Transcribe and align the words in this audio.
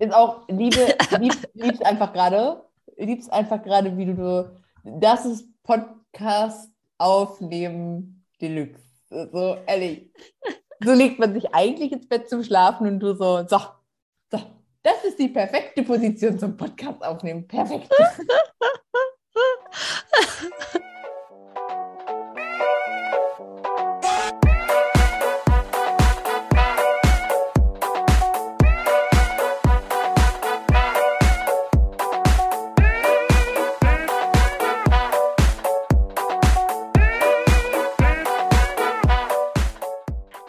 Ist 0.00 0.14
auch, 0.14 0.48
Liebe, 0.48 0.96
lieb, 1.20 1.34
liebst 1.52 1.84
einfach 1.84 2.14
gerade, 2.14 2.64
liebst 2.96 3.30
einfach 3.30 3.62
gerade, 3.62 3.94
wie 3.98 4.06
du, 4.06 4.50
das 4.82 5.26
ist 5.26 5.46
Podcast 5.62 6.70
aufnehmen 6.96 8.24
Deluxe. 8.40 8.82
So, 9.10 9.58
ehrlich. 9.66 10.10
So 10.82 10.94
legt 10.94 11.18
man 11.18 11.34
sich 11.34 11.54
eigentlich 11.54 11.92
ins 11.92 12.08
Bett 12.08 12.30
zum 12.30 12.42
Schlafen 12.42 12.86
und 12.86 13.00
du 13.00 13.14
so, 13.14 13.46
so, 13.46 13.58
so, 14.30 14.38
das 14.82 15.04
ist 15.04 15.18
die 15.18 15.28
perfekte 15.28 15.82
Position 15.82 16.38
zum 16.38 16.56
Podcast 16.56 17.04
aufnehmen. 17.04 17.46
Perfekt. 17.46 17.92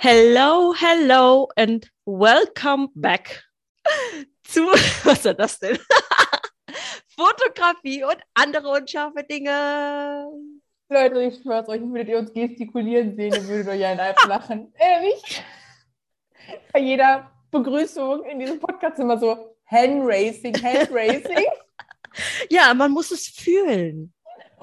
Hello, 0.03 0.73
hello 0.73 1.47
and 1.55 1.87
welcome 2.07 2.89
back 2.95 3.43
zu, 4.43 4.61
was 5.03 5.23
ist 5.27 5.39
das 5.39 5.59
denn? 5.59 5.77
Fotografie 7.15 8.03
und 8.03 8.17
andere 8.33 8.69
unscharfe 8.69 9.21
Dinge. 9.21 10.25
Leute, 10.89 11.21
ich 11.21 11.39
schwör's 11.43 11.69
euch, 11.69 11.81
würdet 11.81 12.09
ihr 12.09 12.17
uns 12.17 12.33
gestikulieren 12.33 13.15
sehen, 13.15 13.29
dann 13.29 13.47
würdet 13.47 13.67
ihr 13.67 13.75
ja 13.75 13.89
einfach 13.91 14.27
lachen. 14.27 14.73
Ehrlich? 14.79 15.43
Bei 16.73 16.79
jeder 16.79 17.31
Begrüßung 17.51 18.25
in 18.25 18.39
diesem 18.39 18.59
Podcast 18.59 18.97
immer 18.97 19.19
so 19.19 19.55
Handracing, 19.67 20.55
Handracing. 20.63 21.45
ja, 22.49 22.73
man 22.73 22.89
muss 22.89 23.11
es 23.11 23.27
fühlen 23.27 24.11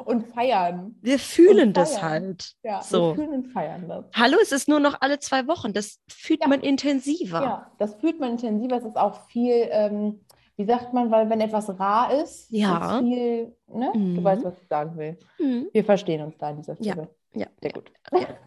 und 0.04 0.26
feiern. 0.28 0.96
Wir 1.02 1.18
fühlen 1.18 1.72
das 1.72 2.02
halt. 2.02 2.54
Ja, 2.62 2.82
so. 2.82 3.08
wir 3.10 3.14
fühlen 3.16 3.32
und 3.44 3.52
feiern 3.52 3.88
das. 3.88 4.04
Hallo, 4.14 4.36
es 4.40 4.52
ist 4.52 4.68
nur 4.68 4.80
noch 4.80 5.00
alle 5.00 5.18
zwei 5.18 5.46
Wochen. 5.46 5.72
Das 5.72 6.00
fühlt 6.08 6.40
Ja. 6.42 6.48
man 6.48 6.60
intensiver. 6.60 7.40
Ja, 7.42 7.72
das 7.78 7.94
fühlt 7.96 8.20
man 8.20 8.32
intensiver. 8.32 8.76
Es 8.76 8.84
ist 8.84 8.96
auch 8.96 9.26
viel, 9.28 9.68
ähm, 9.70 10.20
wie 10.56 10.64
sagt 10.64 10.92
man, 10.92 11.10
weil 11.10 11.28
wenn 11.30 11.40
etwas 11.40 11.68
rar 11.78 12.12
ist, 12.22 12.50
Ja. 12.50 12.98
ist 12.98 13.04
viel, 13.04 13.56
ne? 13.66 13.92
Mhm. 13.94 14.16
Du 14.16 14.24
weißt, 14.24 14.44
was 14.44 14.54
ich 14.60 14.68
sagen 14.68 14.96
will. 14.96 15.18
Mhm. 15.38 15.68
Wir 15.72 15.84
verstehen 15.84 16.22
uns 16.22 16.36
da 16.38 16.48
an 16.48 16.56
dieser 16.58 16.76
Ja. 16.80 16.92
Stelle. 16.92 17.08
Ja. 17.34 17.46
Sehr 17.60 17.72
gut. 17.72 17.90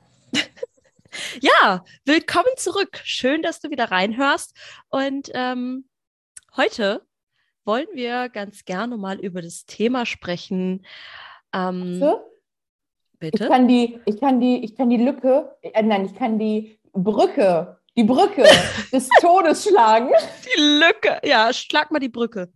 Ja, 1.42 1.84
willkommen 2.06 2.48
zurück. 2.56 3.02
Schön, 3.04 3.42
dass 3.42 3.60
du 3.60 3.70
wieder 3.70 3.92
reinhörst. 3.92 4.56
Und 4.90 5.30
ähm, 5.34 5.86
heute 6.56 7.06
wollen 7.66 7.88
wir 7.94 8.30
ganz 8.30 8.64
gerne 8.64 8.96
mal 8.98 9.20
über 9.20 9.42
das 9.42 9.66
Thema 9.66 10.06
sprechen. 10.06 10.86
Ähm, 11.54 12.00
So? 12.00 12.20
Ich 13.14 13.32
bitte? 13.32 13.48
kann 13.48 13.68
die, 13.68 14.00
ich 14.06 14.20
kann 14.20 14.40
die, 14.40 14.64
ich 14.64 14.76
kann 14.76 14.90
die 14.90 14.98
Lücke, 14.98 15.56
äh, 15.62 15.84
nein, 15.84 16.06
ich 16.06 16.16
kann 16.16 16.40
die 16.40 16.80
Brücke, 16.92 17.78
die 17.96 18.04
Brücke 18.04 18.44
des 18.92 19.08
Todes 19.20 19.64
schlagen. 19.68 20.10
Die 20.46 20.60
Lücke. 20.62 21.20
Ja, 21.24 21.54
schlag 21.54 21.92
mal 21.92 22.00
die 22.00 22.10
Brücke. 22.10 22.52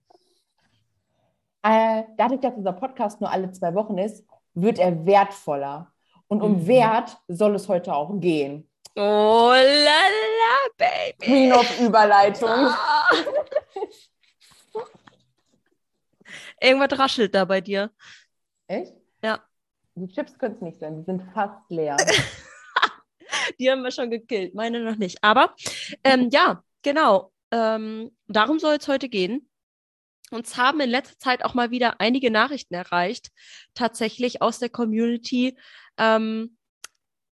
Äh, 1.62 2.04
dadurch, 2.18 2.42
dass 2.42 2.54
unser 2.56 2.74
Podcast 2.74 3.22
nur 3.22 3.32
alle 3.32 3.52
zwei 3.52 3.74
Wochen 3.76 3.98
ist, 3.98 4.24
wird 4.54 4.80
er 4.80 5.06
wertvoller. 5.06 5.92
Und 6.28 6.42
um 6.42 6.54
Mhm. 6.64 6.68
Wert 6.68 7.18
soll 7.28 7.54
es 7.56 7.68
heute 7.68 7.94
auch 7.94 8.12
gehen. 8.20 8.68
Oh 8.96 9.52
la 9.54 9.56
la, 9.60 10.70
baby. 10.78 11.18
Queen 11.20 11.54
of 11.54 11.80
Überleitung. 11.82 12.50
Ah. 12.50 13.08
Irgendwas 16.62 16.98
raschelt 16.98 17.36
da 17.36 17.46
bei 17.46 17.62
dir. 17.62 17.92
Echt? 18.68 18.94
Ja. 19.24 19.44
Die 19.96 20.08
Chips 20.08 20.38
können 20.38 20.56
es 20.56 20.62
nicht 20.62 20.80
sein, 20.80 20.98
die 20.98 21.04
sind 21.04 21.22
fast 21.34 21.70
leer. 21.70 21.98
Die 23.60 23.70
haben 23.70 23.84
wir 23.84 23.92
schon 23.92 24.10
gekillt, 24.10 24.56
meine 24.56 24.82
noch 24.82 24.98
nicht. 24.98 25.24
Aber 25.24 25.56
ähm, 26.04 26.30
ja, 26.32 26.64
genau. 26.82 27.32
Ähm, 27.52 28.16
darum 28.28 28.60
soll 28.60 28.76
es 28.76 28.88
heute 28.88 29.08
gehen. 29.08 29.50
Uns 30.32 30.58
haben 30.58 30.80
in 30.80 30.90
letzter 30.90 31.18
Zeit 31.20 31.46
auch 31.46 31.54
mal 31.54 31.72
wieder 31.72 32.02
einige 32.02 32.32
Nachrichten 32.32 32.74
erreicht, 32.74 33.30
tatsächlich 33.76 34.42
aus 34.42 34.60
der 34.60 34.70
Community. 34.70 35.58
Ähm, 35.98 36.58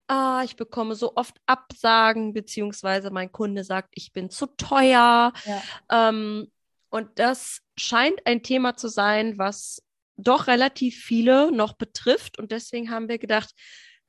ah, 0.08 0.42
ich 0.44 0.56
bekomme 0.56 0.94
so 0.94 1.14
oft 1.14 1.36
Absagen, 1.46 2.32
beziehungsweise 2.32 3.10
mein 3.10 3.30
Kunde 3.30 3.62
sagt, 3.62 3.90
ich 3.92 4.12
bin 4.12 4.30
zu 4.30 4.46
teuer. 4.46 5.32
Ja. 5.44 5.62
Ähm, 5.90 6.50
und 6.88 7.18
das 7.18 7.60
scheint 7.76 8.26
ein 8.26 8.42
Thema 8.42 8.74
zu 8.74 8.88
sein, 8.88 9.36
was 9.36 9.82
doch 10.18 10.46
relativ 10.46 10.96
viele 10.96 11.50
noch 11.52 11.72
betrifft. 11.74 12.38
Und 12.38 12.52
deswegen 12.52 12.90
haben 12.90 13.08
wir 13.08 13.18
gedacht, 13.18 13.54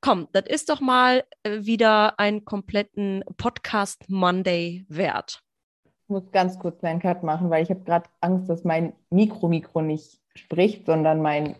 komm, 0.01 0.27
das 0.33 0.45
ist 0.47 0.69
doch 0.69 0.81
mal 0.81 1.23
äh, 1.43 1.59
wieder 1.63 2.19
einen 2.19 2.43
kompletten 2.45 3.23
Podcast 3.37 4.09
Monday 4.09 4.85
wert. 4.89 5.41
Ich 5.85 6.09
muss 6.09 6.31
ganz 6.31 6.57
kurz 6.57 6.83
einen 6.83 6.99
Cut 6.99 7.21
machen, 7.23 7.49
weil 7.49 7.63
ich 7.63 7.69
habe 7.69 7.81
gerade 7.83 8.09
Angst, 8.21 8.49
dass 8.49 8.63
mein 8.63 8.93
Mikro-Mikro 9.11 9.81
nicht 9.81 10.19
spricht, 10.35 10.87
sondern 10.87 11.21
mein 11.21 11.55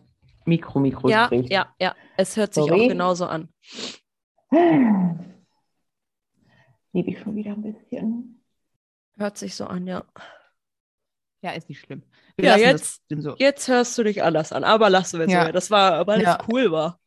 Mikro-Mikro 0.46 1.10
Ja, 1.10 1.26
spricht. 1.28 1.52
ja, 1.52 1.74
ja. 1.80 1.96
Es 2.18 2.36
hört 2.36 2.54
sich 2.56 2.64
Sorry. 2.66 2.86
auch 2.86 2.88
genauso 2.88 3.28
an. 3.28 3.50
Liebe 6.92 7.12
ich 7.12 7.20
schon 7.20 7.36
wieder 7.36 7.52
ein 7.52 7.62
bisschen. 7.62 8.42
Hört 9.18 9.38
sich 9.38 9.54
so 9.54 9.66
an, 9.66 9.86
ja. 9.86 10.04
Ja, 11.42 11.52
ist 11.52 11.70
nicht 11.70 11.80
schlimm. 11.82 12.04
Wir 12.38 12.50
Ja, 12.50 12.58
jetzt- 12.58 13.02
so. 13.10 13.36
Jetzt 13.38 13.68
hörst 13.68 13.98
du 13.98 14.04
dich 14.04 14.24
anders 14.24 14.52
an, 14.52 14.64
aber 14.64 14.90
lassen 14.90 15.20
wir 15.20 15.26
es 15.28 15.32
Ja. 15.32 15.46
so. 15.46 15.52
Das 15.52 15.72
war, 15.72 16.06
weil 16.08 16.22
Ja. 16.22 16.38
es 16.42 16.48
cool 16.52 16.72
war. 16.72 17.00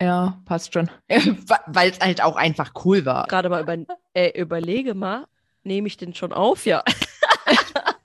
Ja, 0.00 0.40
passt 0.44 0.72
schon. 0.74 0.88
Weil 1.66 1.90
es 1.90 1.98
halt 1.98 2.22
auch 2.22 2.36
einfach 2.36 2.70
cool 2.84 3.04
war. 3.04 3.26
Gerade 3.26 3.48
mal 3.48 3.62
über, 3.62 3.76
äh, 4.14 4.40
überlege 4.40 4.94
mal, 4.94 5.26
nehme 5.64 5.88
ich 5.88 5.96
den 5.96 6.14
schon 6.14 6.32
auf? 6.32 6.66
Ja. 6.66 6.84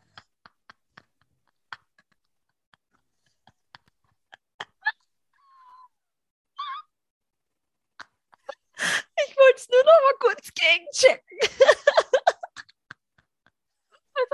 Ich 9.28 9.38
wollte 9.38 9.56
es 9.58 9.70
nur 9.70 9.84
noch 9.84 10.02
mal 10.02 10.18
kurz 10.20 10.50
gegenchecken. 10.54 11.38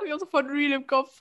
Ich 0.09 0.15
auch 0.15 0.19
sofort 0.19 0.47
Real 0.47 0.71
im 0.71 0.87
Kopf. 0.87 1.19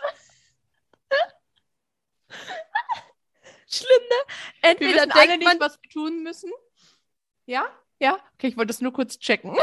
Schlimm, 3.68 4.02
ne? 4.08 4.34
Wir 4.62 4.70
Entweder 4.70 5.00
wissen 5.00 5.12
alle 5.12 5.36
nicht, 5.36 5.60
was 5.60 5.78
wir 5.82 5.90
tun 5.90 6.22
müssen. 6.22 6.50
Ja? 7.44 7.66
Ja? 7.98 8.14
Okay, 8.34 8.46
ich 8.48 8.56
wollte 8.56 8.70
es 8.70 8.80
nur 8.80 8.94
kurz 8.94 9.18
checken. 9.18 9.54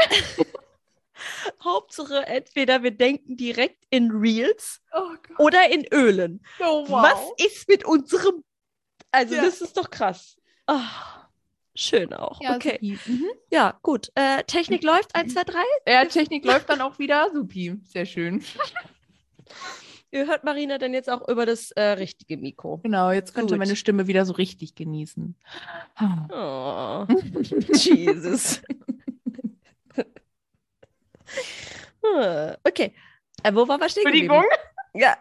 Hauptsache, 1.64 2.24
entweder 2.26 2.84
wir 2.84 2.92
denken 2.92 3.36
direkt 3.36 3.84
in 3.90 4.12
Reels 4.12 4.80
Oh 4.92 5.10
oder 5.38 5.70
in 5.70 5.84
Ölen. 5.92 6.46
Oh, 6.60 6.86
Was 6.88 7.18
ist 7.44 7.66
mit 7.68 7.84
unserem. 7.84 8.44
Also, 9.10 9.34
Ja. 9.34 9.42
das 9.42 9.60
ist 9.60 9.76
doch 9.76 9.90
krass. 9.90 10.36
Ah, 10.68 11.26
schön 11.74 12.12
auch. 12.12 12.40
Ja, 12.40 12.54
okay. 12.54 12.78
Mhm. 13.06 13.26
Ja, 13.50 13.76
gut. 13.82 14.12
Äh, 14.14 14.44
Technik 14.44 14.84
läuft. 14.84 15.16
1, 15.16 15.32
2, 15.34 15.42
3. 15.42 15.58
Ja, 15.88 16.04
Technik 16.04 16.44
läuft 16.44 16.68
dann 16.68 16.80
auch 16.80 17.00
wieder. 17.00 17.28
Supi. 17.32 17.76
Sehr 17.82 18.06
schön. 18.06 18.44
Ihr 20.10 20.26
hört 20.26 20.44
Marina 20.44 20.78
dann 20.78 20.94
jetzt 20.94 21.10
auch 21.10 21.28
über 21.28 21.46
das 21.46 21.72
äh, 21.72 21.82
richtige 21.82 22.36
Mikro. 22.36 22.78
Genau, 22.78 23.10
jetzt 23.10 23.34
könnt 23.34 23.50
ihr 23.50 23.56
Gut. 23.56 23.58
meine 23.58 23.76
Stimme 23.76 24.06
wieder 24.06 24.24
so 24.24 24.32
richtig 24.34 24.74
genießen. 24.74 25.34
Oh, 26.32 27.06
Jesus. 27.72 28.62
Okay. 32.62 32.94
Äh, 33.42 33.54
wo 33.54 33.66
waren 33.68 33.80
wir 33.80 33.88
stehen 33.88 34.06
Entschuldigung. 34.06 34.44
Ja. 34.94 35.18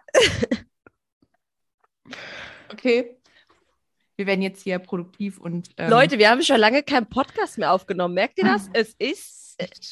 Okay. 2.72 3.18
Wir 4.18 4.26
werden 4.28 4.42
jetzt 4.42 4.64
hier 4.64 4.80
produktiv 4.80 5.40
und. 5.40 5.70
ähm, 5.78 5.90
Leute, 5.90 6.18
wir 6.20 6.30
haben 6.30 6.42
schon 6.42 6.58
lange 6.60 6.84
keinen 6.84 7.08
Podcast 7.08 7.58
mehr 7.58 7.72
aufgenommen. 7.74 8.14
Merkt 8.14 8.38
ihr 8.38 8.46
Ah. 8.46 8.54
das? 8.54 8.70
Es 8.74 8.94
ist. 8.98 9.44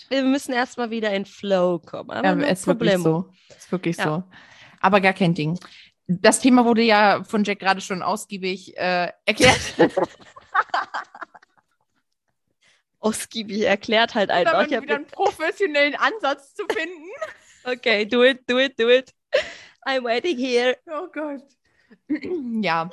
Wir 0.10 0.24
müssen 0.24 0.54
erstmal 0.54 0.90
wieder 0.92 1.14
in 1.14 1.25
Flow 1.25 1.80
kommen. 1.80 2.12
Aber 2.12 2.28
Ja, 2.28 2.34
ist 2.48 2.68
wirklich 2.68 2.94
problemo. 2.96 3.31
so. 3.50 3.56
Ist 3.56 3.72
wirklich 3.72 3.98
Ja. 3.98 4.04
so. 4.04 4.24
Aber 4.81 5.00
gar 5.02 5.14
kein 5.14 5.34
Ding. 5.34 5.58
Das 6.08 6.40
Thema 6.42 6.66
wurde 6.66 6.81
ja 6.81 7.24
von 7.24 7.44
Jack 7.46 7.60
gerade 7.60 7.80
schon 7.81 8.02
ausgiebig 8.02 8.75
äh, 8.78 9.10
erklärt. 9.25 9.60
Ausgiebig 13.00 13.62
erklärt 13.64 14.16
halt 14.16 14.30
einfach. 14.31 14.54
mal 14.54 14.66
Ich 14.72 14.81
wieder 14.81 14.96
einen 14.96 15.08
professionellen 15.08 15.96
Ansatz 15.96 16.54
zu 16.56 16.64
finden. 16.72 17.04
Okay, 17.66 18.06
do 18.06 18.22
it, 18.25 18.42
do 18.46 18.60
it, 18.60 18.78
do 18.78 18.90
it. 18.90 19.14
I'm 19.88 20.04
waiting 20.04 20.38
here. 20.38 20.75
Oh 20.86 21.08
Gott. 21.14 21.42
ja. 22.62 22.90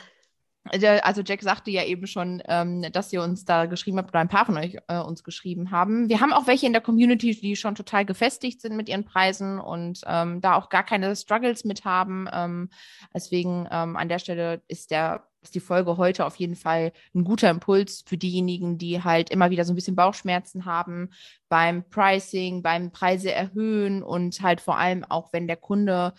Also 0.64 1.22
Jack 1.22 1.42
sagte 1.42 1.70
ja 1.70 1.84
eben 1.84 2.06
schon, 2.06 2.42
ähm, 2.46 2.84
dass 2.92 3.12
ihr 3.12 3.22
uns 3.22 3.46
da 3.46 3.64
geschrieben 3.64 3.96
habt 3.96 4.10
oder 4.10 4.20
ein 4.20 4.28
paar 4.28 4.44
von 4.44 4.58
euch 4.58 4.76
äh, 4.88 4.98
uns 4.98 5.24
geschrieben 5.24 5.70
haben. 5.70 6.08
Wir 6.10 6.20
haben 6.20 6.34
auch 6.34 6.46
welche 6.46 6.66
in 6.66 6.72
der 6.72 6.82
Community, 6.82 7.34
die 7.34 7.56
schon 7.56 7.74
total 7.74 8.04
gefestigt 8.04 8.60
sind 8.60 8.76
mit 8.76 8.88
ihren 8.88 9.04
Preisen 9.04 9.58
und 9.58 10.02
ähm, 10.06 10.40
da 10.42 10.56
auch 10.56 10.68
gar 10.68 10.84
keine 10.84 11.16
Struggles 11.16 11.64
mit 11.64 11.84
haben. 11.86 12.28
Ähm, 12.32 12.68
deswegen 13.14 13.66
ähm, 13.70 13.96
an 13.96 14.08
der 14.08 14.18
Stelle 14.18 14.62
ist 14.68 14.90
der 14.90 15.26
ist 15.42 15.54
die 15.54 15.60
Folge 15.60 15.96
heute 15.96 16.26
auf 16.26 16.36
jeden 16.36 16.56
Fall 16.56 16.92
ein 17.14 17.24
guter 17.24 17.48
Impuls 17.48 18.04
für 18.06 18.18
diejenigen, 18.18 18.76
die 18.76 19.02
halt 19.02 19.30
immer 19.30 19.48
wieder 19.48 19.64
so 19.64 19.72
ein 19.72 19.76
bisschen 19.76 19.96
Bauchschmerzen 19.96 20.66
haben 20.66 21.08
beim 21.48 21.88
Pricing, 21.88 22.62
beim 22.62 22.92
Preise 22.92 23.32
erhöhen 23.32 24.02
und 24.02 24.42
halt 24.42 24.60
vor 24.60 24.76
allem 24.76 25.02
auch, 25.04 25.32
wenn 25.32 25.46
der 25.46 25.56
Kunde 25.56 26.12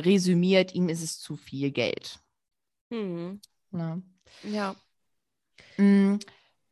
resümiert, 0.00 0.74
ihm 0.74 0.88
ist 0.88 1.04
es 1.04 1.20
zu 1.20 1.36
viel 1.36 1.70
Geld. 1.70 2.18
Hm. 2.96 3.40
Ja. 3.72 3.98
Ja. 4.42 4.76
Mm, 5.76 6.18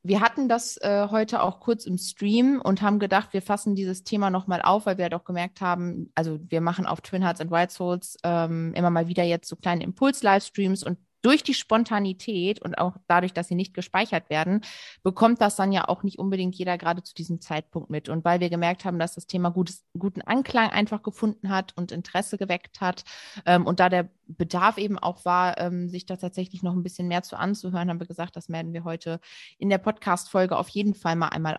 Wir 0.02 0.20
hatten 0.20 0.48
das 0.48 0.76
äh, 0.78 1.08
heute 1.10 1.42
auch 1.42 1.60
kurz 1.60 1.86
im 1.86 1.98
Stream 1.98 2.60
und 2.62 2.82
haben 2.82 2.98
gedacht, 2.98 3.32
wir 3.32 3.42
fassen 3.42 3.74
dieses 3.74 4.04
Thema 4.04 4.30
nochmal 4.30 4.62
auf, 4.62 4.86
weil 4.86 4.98
wir 4.98 5.04
halt 5.04 5.14
auch 5.14 5.24
gemerkt 5.24 5.60
haben, 5.62 6.12
also 6.14 6.38
wir 6.50 6.60
machen 6.60 6.86
auf 6.86 7.00
Twin 7.02 7.22
Hearts 7.22 7.40
and 7.40 7.50
White 7.50 7.72
Souls 7.72 8.18
ähm, 8.24 8.74
immer 8.74 8.90
mal 8.90 9.08
wieder 9.08 9.24
jetzt 9.24 9.48
so 9.48 9.56
kleine 9.56 9.84
Impuls-Livestreams 9.84 10.84
und 10.84 10.98
durch 11.24 11.42
die 11.42 11.54
Spontanität 11.54 12.60
und 12.60 12.76
auch 12.76 12.98
dadurch, 13.06 13.32
dass 13.32 13.48
sie 13.48 13.54
nicht 13.54 13.72
gespeichert 13.72 14.28
werden, 14.28 14.60
bekommt 15.02 15.40
das 15.40 15.56
dann 15.56 15.72
ja 15.72 15.88
auch 15.88 16.02
nicht 16.02 16.18
unbedingt 16.18 16.54
jeder 16.54 16.76
gerade 16.76 17.02
zu 17.02 17.14
diesem 17.14 17.40
Zeitpunkt 17.40 17.88
mit. 17.88 18.10
Und 18.10 18.26
weil 18.26 18.40
wir 18.40 18.50
gemerkt 18.50 18.84
haben, 18.84 18.98
dass 18.98 19.14
das 19.14 19.26
Thema 19.26 19.50
gutes, 19.50 19.84
guten 19.98 20.20
Anklang 20.20 20.70
einfach 20.70 21.02
gefunden 21.02 21.48
hat 21.48 21.72
und 21.76 21.92
Interesse 21.92 22.36
geweckt 22.36 22.82
hat 22.82 23.04
ähm, 23.46 23.66
und 23.66 23.80
da 23.80 23.88
der 23.88 24.10
Bedarf 24.26 24.76
eben 24.76 24.98
auch 24.98 25.24
war, 25.24 25.58
ähm, 25.58 25.88
sich 25.88 26.04
da 26.04 26.16
tatsächlich 26.16 26.62
noch 26.62 26.74
ein 26.74 26.82
bisschen 26.82 27.08
mehr 27.08 27.22
zu 27.22 27.36
anzuhören, 27.36 27.88
haben 27.88 28.00
wir 28.00 28.06
gesagt, 28.06 28.36
das 28.36 28.50
werden 28.50 28.74
wir 28.74 28.84
heute 28.84 29.18
in 29.58 29.70
der 29.70 29.78
Podcast-Folge 29.78 30.58
auf 30.58 30.68
jeden 30.68 30.94
Fall 30.94 31.16
mal 31.16 31.28
einmal 31.28 31.58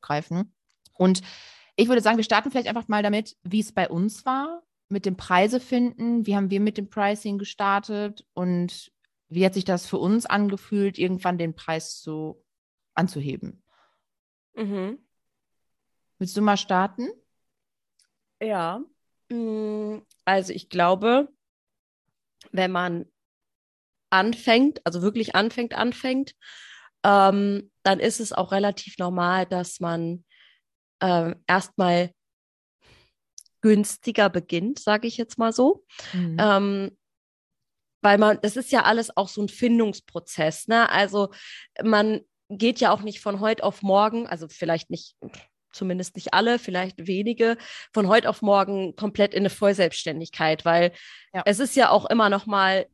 aufgreifen. 0.00 0.54
Und 0.92 1.22
ich 1.76 1.88
würde 1.88 2.00
sagen, 2.00 2.16
wir 2.16 2.24
starten 2.24 2.52
vielleicht 2.52 2.68
einfach 2.68 2.86
mal 2.86 3.02
damit, 3.02 3.36
wie 3.42 3.60
es 3.60 3.72
bei 3.72 3.88
uns 3.88 4.24
war 4.24 4.63
mit 4.88 5.06
dem 5.06 5.16
Preise 5.16 5.60
finden. 5.60 6.26
Wie 6.26 6.36
haben 6.36 6.50
wir 6.50 6.60
mit 6.60 6.78
dem 6.78 6.88
Pricing 6.88 7.38
gestartet 7.38 8.26
und 8.34 8.92
wie 9.28 9.44
hat 9.44 9.54
sich 9.54 9.64
das 9.64 9.86
für 9.86 9.98
uns 9.98 10.26
angefühlt, 10.26 10.98
irgendwann 10.98 11.38
den 11.38 11.54
Preis 11.54 12.00
so 12.00 12.44
anzuheben? 12.94 13.62
Mhm. 14.54 14.98
Willst 16.18 16.36
du 16.36 16.42
mal 16.42 16.56
starten? 16.56 17.08
Ja. 18.40 18.80
Mm, 19.28 19.98
Also 20.24 20.52
ich 20.52 20.68
glaube, 20.68 21.28
wenn 22.52 22.70
man 22.70 23.06
anfängt, 24.10 24.80
also 24.86 25.02
wirklich 25.02 25.34
anfängt, 25.34 25.74
anfängt, 25.74 26.34
ähm, 27.02 27.70
dann 27.82 28.00
ist 28.00 28.20
es 28.20 28.32
auch 28.32 28.52
relativ 28.52 28.98
normal, 28.98 29.46
dass 29.46 29.80
man 29.80 30.24
ähm, 31.00 31.42
erstmal 31.46 32.12
günstiger 33.64 34.28
beginnt, 34.28 34.78
sage 34.78 35.08
ich 35.08 35.16
jetzt 35.16 35.38
mal 35.38 35.50
so. 35.50 35.86
Mhm. 36.12 36.36
Ähm, 36.38 36.98
weil 38.02 38.18
man, 38.18 38.38
das 38.42 38.58
ist 38.58 38.70
ja 38.70 38.82
alles 38.82 39.16
auch 39.16 39.28
so 39.28 39.40
ein 39.40 39.48
Findungsprozess, 39.48 40.68
ne? 40.68 40.90
Also 40.90 41.30
man 41.82 42.20
geht 42.50 42.78
ja 42.80 42.92
auch 42.92 43.00
nicht 43.00 43.20
von 43.20 43.40
heute 43.40 43.64
auf 43.64 43.80
morgen, 43.80 44.26
also 44.26 44.48
vielleicht 44.48 44.90
nicht, 44.90 45.16
zumindest 45.72 46.14
nicht 46.14 46.34
alle, 46.34 46.58
vielleicht 46.58 47.06
wenige, 47.06 47.56
von 47.94 48.06
heute 48.06 48.28
auf 48.28 48.42
morgen 48.42 48.96
komplett 48.96 49.32
in 49.32 49.40
eine 49.40 49.50
Vollselbstständigkeit, 49.50 50.66
weil 50.66 50.92
Ja. 51.32 51.42
es 51.46 51.58
ist 51.58 51.74
ja 51.74 51.88
auch 51.88 52.04
immer 52.04 52.28
noch 52.28 52.44
mal, 52.44 52.86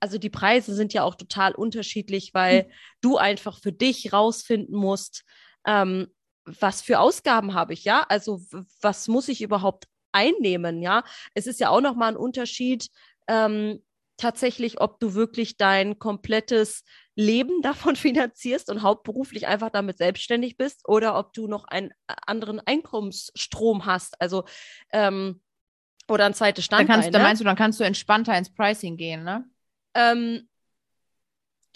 also 0.00 0.16
die 0.16 0.30
Preise 0.30 0.74
sind 0.74 0.94
ja 0.94 1.02
auch 1.02 1.14
total 1.16 1.54
unterschiedlich, 1.54 2.32
weil 2.32 2.70
du 3.02 3.18
einfach 3.18 3.60
für 3.60 3.72
dich 3.72 4.14
rausfinden 4.14 4.74
musst, 4.74 5.24
ähm, 5.66 6.08
was 6.44 6.82
für 6.82 6.98
Ausgaben 7.00 7.54
habe 7.54 7.72
ich, 7.72 7.84
ja? 7.84 8.04
Also 8.08 8.42
was 8.80 9.08
muss 9.08 9.28
ich 9.28 9.42
überhaupt 9.42 9.86
einnehmen, 10.12 10.82
ja? 10.82 11.04
Es 11.34 11.46
ist 11.46 11.60
ja 11.60 11.70
auch 11.70 11.80
noch 11.80 11.94
mal 11.94 12.08
ein 12.08 12.16
Unterschied, 12.16 12.88
ähm, 13.28 13.82
tatsächlich, 14.20 14.80
ob 14.80 15.00
du 15.00 15.14
wirklich 15.14 15.56
dein 15.56 15.98
komplettes 15.98 16.84
Leben 17.16 17.62
davon 17.62 17.96
finanzierst 17.96 18.70
und 18.70 18.82
hauptberuflich 18.82 19.46
einfach 19.46 19.70
damit 19.70 19.98
selbstständig 19.98 20.56
bist 20.56 20.86
oder 20.88 21.18
ob 21.18 21.32
du 21.32 21.46
noch 21.46 21.64
einen 21.64 21.90
äh, 21.90 22.14
anderen 22.26 22.60
Einkommensstrom 22.60 23.86
hast, 23.86 24.20
also 24.20 24.44
ähm, 24.92 25.40
oder 26.08 26.26
ein 26.26 26.34
zweites 26.34 26.68
Dann 26.68 26.78
Standbein. 26.78 26.96
kannst, 26.96 27.14
dann 27.14 27.22
ne? 27.22 27.28
meinst 27.28 27.40
du, 27.40 27.44
dann 27.44 27.56
kannst 27.56 27.80
du 27.80 27.84
entspannter 27.84 28.36
ins 28.36 28.52
Pricing 28.52 28.96
gehen, 28.96 29.24
ne? 29.24 29.48
Ähm, 29.94 30.48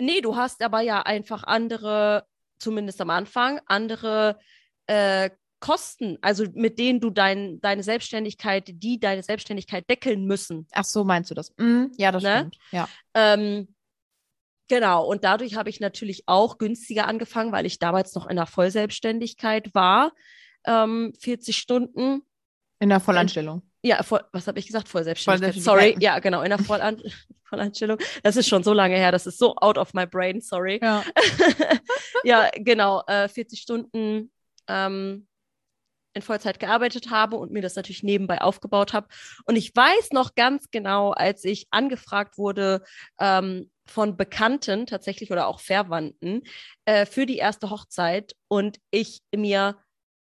nee, 0.00 0.20
du 0.20 0.36
hast 0.36 0.62
aber 0.62 0.80
ja 0.80 1.02
einfach 1.02 1.44
andere, 1.44 2.26
zumindest 2.58 3.00
am 3.00 3.10
Anfang, 3.10 3.60
andere 3.66 4.38
äh, 4.86 5.30
Kosten, 5.60 6.18
also 6.20 6.44
mit 6.52 6.78
denen 6.78 7.00
du 7.00 7.08
dein, 7.08 7.58
deine 7.60 7.82
Selbstständigkeit, 7.82 8.64
die 8.68 9.00
deine 9.00 9.22
Selbstständigkeit 9.22 9.88
deckeln 9.88 10.26
müssen. 10.26 10.66
Ach 10.72 10.84
so, 10.84 11.04
meinst 11.04 11.30
du 11.30 11.34
das? 11.34 11.54
Mhm, 11.56 11.90
ja, 11.96 12.12
das 12.12 12.22
Ne? 12.22 12.36
stimmt. 12.38 12.58
Ja. 12.70 12.88
Ähm, 13.14 13.74
genau, 14.68 15.06
und 15.06 15.24
dadurch 15.24 15.56
habe 15.56 15.70
ich 15.70 15.80
natürlich 15.80 16.24
auch 16.26 16.58
günstiger 16.58 17.06
angefangen, 17.06 17.50
weil 17.52 17.64
ich 17.64 17.78
damals 17.78 18.14
noch 18.14 18.26
in 18.26 18.36
der 18.36 18.46
Vollselbstständigkeit 18.46 19.74
war. 19.74 20.12
Ähm, 20.66 21.14
40 21.18 21.56
Stunden. 21.56 22.22
In 22.78 22.88
der 22.90 23.00
Vollanstellung. 23.00 23.62
Ja, 23.84 24.02
voll, 24.02 24.24
was 24.32 24.46
habe 24.46 24.58
ich 24.58 24.66
gesagt? 24.66 24.88
Vollselbstständigkeit. 24.88 25.54
Vollselbstständigkeit. 25.54 25.94
Sorry, 25.94 26.02
ja, 26.02 26.18
genau, 26.18 26.40
in 26.40 26.48
der 26.48 26.58
Vollan 26.58 27.02
Vollanstellung. 27.44 27.98
Das 28.22 28.36
ist 28.36 28.48
schon 28.48 28.64
so 28.64 28.72
lange 28.72 28.96
her, 28.96 29.12
das 29.12 29.26
ist 29.26 29.38
so 29.38 29.54
out 29.56 29.76
of 29.76 29.92
my 29.92 30.06
brain, 30.06 30.40
sorry. 30.40 30.80
Ja. 30.82 31.04
ja, 32.24 32.50
genau, 32.54 33.02
äh, 33.06 33.28
40 33.28 33.60
Stunden 33.60 34.30
ähm, 34.68 35.26
in 36.14 36.22
Vollzeit 36.22 36.58
gearbeitet 36.60 37.10
habe 37.10 37.36
und 37.36 37.52
mir 37.52 37.60
das 37.60 37.76
natürlich 37.76 38.02
nebenbei 38.02 38.40
aufgebaut 38.40 38.94
habe. 38.94 39.08
Und 39.44 39.56
ich 39.56 39.76
weiß 39.76 40.12
noch 40.12 40.34
ganz 40.34 40.70
genau, 40.70 41.10
als 41.10 41.44
ich 41.44 41.66
angefragt 41.70 42.38
wurde 42.38 42.82
ähm, 43.20 43.70
von 43.86 44.16
Bekannten 44.16 44.86
tatsächlich 44.86 45.30
oder 45.30 45.46
auch 45.46 45.60
Verwandten 45.60 46.42
äh, 46.86 47.04
für 47.04 47.26
die 47.26 47.36
erste 47.36 47.68
Hochzeit 47.68 48.34
und 48.48 48.78
ich 48.90 49.20
mir 49.34 49.76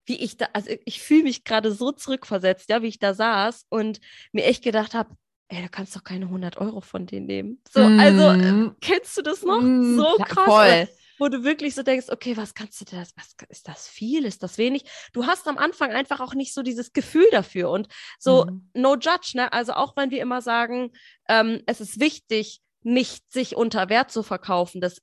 wie 0.05 0.17
ich 0.17 0.38
da, 0.38 0.47
also 0.53 0.69
ich 0.85 1.01
fühle 1.01 1.23
mich 1.23 1.44
gerade 1.44 1.71
so 1.71 1.91
zurückversetzt, 1.91 2.69
ja, 2.69 2.81
wie 2.81 2.88
ich 2.88 3.00
da 3.00 3.13
saß 3.13 3.65
und 3.69 4.00
mir 4.31 4.45
echt 4.45 4.63
gedacht 4.63 4.94
habe, 4.94 5.15
ey, 5.50 5.61
du 5.61 5.69
kannst 5.69 5.95
doch 5.95 6.03
keine 6.03 6.25
100 6.29 6.57
Euro 6.57 6.81
von 6.81 7.05
denen 7.05 7.25
nehmen. 7.27 7.61
So, 7.69 7.81
also 7.81 8.23
äh, 8.29 8.51
Mhm. 8.51 8.75
kennst 8.81 9.17
du 9.17 9.21
das 9.21 9.44
noch? 9.44 9.61
Mhm, 9.61 9.97
so 9.97 10.17
krass. 10.23 10.45
Voll. 10.45 10.88
Wo 11.19 11.29
du 11.29 11.44
wirklich 11.44 11.75
so 11.75 11.83
denkst, 11.83 12.07
okay, 12.09 12.35
was 12.35 12.55
kannst 12.55 12.81
du 12.81 12.85
das, 12.85 13.13
was 13.15 13.35
ist 13.50 13.67
das 13.67 13.88
viel, 13.88 14.25
ist 14.25 14.41
das 14.41 14.57
wenig? 14.57 14.83
Du 15.13 15.27
hast 15.27 15.47
am 15.47 15.59
Anfang 15.59 15.91
einfach 15.91 16.19
auch 16.19 16.33
nicht 16.33 16.53
so 16.55 16.63
dieses 16.63 16.91
Gefühl 16.91 17.27
dafür 17.31 17.69
und 17.69 17.88
so 18.17 18.45
Mhm. 18.45 18.69
no 18.73 18.95
judge, 18.95 19.33
ne? 19.35 19.53
Also 19.53 19.73
auch 19.73 19.95
wenn 19.95 20.09
wir 20.09 20.21
immer 20.21 20.41
sagen, 20.41 20.91
ähm, 21.29 21.62
es 21.67 21.81
ist 21.81 22.00
wichtig, 22.00 22.62
nicht 22.81 23.31
sich 23.31 23.55
unter 23.55 23.89
Wert 23.89 24.12
zu 24.12 24.24
verkaufen. 24.24 24.81
Das 24.81 25.01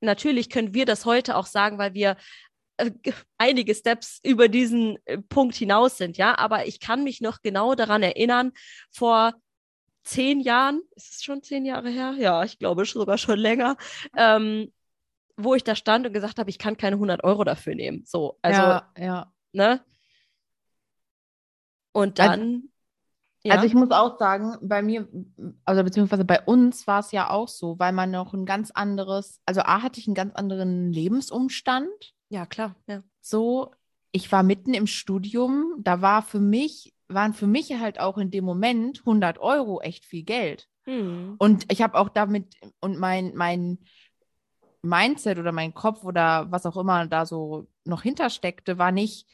natürlich 0.00 0.48
können 0.48 0.72
wir 0.72 0.86
das 0.86 1.04
heute 1.04 1.36
auch 1.36 1.46
sagen, 1.46 1.76
weil 1.76 1.92
wir 1.92 2.16
einige 3.38 3.74
Steps 3.74 4.20
über 4.22 4.48
diesen 4.48 4.98
äh, 5.04 5.18
Punkt 5.18 5.54
hinaus 5.54 5.98
sind, 5.98 6.16
ja. 6.16 6.36
Aber 6.38 6.66
ich 6.66 6.80
kann 6.80 7.04
mich 7.04 7.20
noch 7.20 7.42
genau 7.42 7.74
daran 7.74 8.02
erinnern, 8.02 8.52
vor 8.90 9.34
zehn 10.02 10.40
Jahren, 10.40 10.80
ist 10.96 11.14
es 11.16 11.24
schon 11.24 11.42
zehn 11.42 11.64
Jahre 11.64 11.90
her? 11.90 12.14
Ja, 12.18 12.42
ich 12.44 12.58
glaube 12.58 12.84
sogar 12.84 13.18
schon 13.18 13.38
länger, 13.38 13.76
ähm, 14.16 14.72
wo 15.36 15.54
ich 15.54 15.64
da 15.64 15.74
stand 15.74 16.06
und 16.06 16.12
gesagt 16.12 16.38
habe, 16.38 16.50
ich 16.50 16.58
kann 16.58 16.76
keine 16.76 16.96
100 16.96 17.24
Euro 17.24 17.44
dafür 17.44 17.74
nehmen. 17.74 18.04
So, 18.06 18.38
also, 18.42 18.60
ja, 18.60 18.92
ja. 18.98 19.32
ne? 19.52 19.84
Und 21.92 22.20
Also- 22.20 22.32
dann, 22.32 22.70
ja. 23.42 23.54
Also 23.54 23.66
ich 23.66 23.74
muss 23.74 23.90
auch 23.90 24.18
sagen, 24.18 24.58
bei 24.60 24.82
mir, 24.82 25.08
also 25.64 25.82
beziehungsweise 25.82 26.26
bei 26.26 26.42
uns 26.42 26.86
war 26.86 27.00
es 27.00 27.10
ja 27.10 27.30
auch 27.30 27.48
so, 27.48 27.78
weil 27.78 27.92
man 27.92 28.10
noch 28.10 28.34
ein 28.34 28.44
ganz 28.44 28.70
anderes, 28.70 29.40
also 29.46 29.62
A 29.62 29.80
hatte 29.80 29.98
ich 29.98 30.06
einen 30.06 30.14
ganz 30.14 30.34
anderen 30.34 30.92
Lebensumstand. 30.92 31.88
Ja, 32.30 32.46
klar, 32.46 32.74
ja. 32.86 33.02
So, 33.20 33.72
ich 34.12 34.32
war 34.32 34.42
mitten 34.42 34.72
im 34.72 34.86
Studium, 34.86 35.74
da 35.78 36.00
war 36.00 36.22
für 36.22 36.40
mich, 36.40 36.94
waren 37.08 37.34
für 37.34 37.46
mich 37.46 37.74
halt 37.78 38.00
auch 38.00 38.18
in 38.18 38.30
dem 38.30 38.44
Moment 38.44 39.00
100 39.00 39.38
Euro 39.38 39.80
echt 39.80 40.04
viel 40.04 40.22
Geld. 40.22 40.68
Hm. 40.84 41.34
Und 41.38 41.70
ich 41.70 41.82
habe 41.82 41.98
auch 41.98 42.08
damit 42.08 42.54
und 42.80 42.98
mein, 42.98 43.32
mein 43.34 43.78
Mindset 44.82 45.38
oder 45.38 45.52
mein 45.52 45.74
Kopf 45.74 46.04
oder 46.04 46.50
was 46.50 46.64
auch 46.66 46.76
immer 46.76 47.06
da 47.06 47.26
so 47.26 47.66
noch 47.84 48.02
hintersteckte, 48.02 48.78
war 48.78 48.92
nicht, 48.92 49.26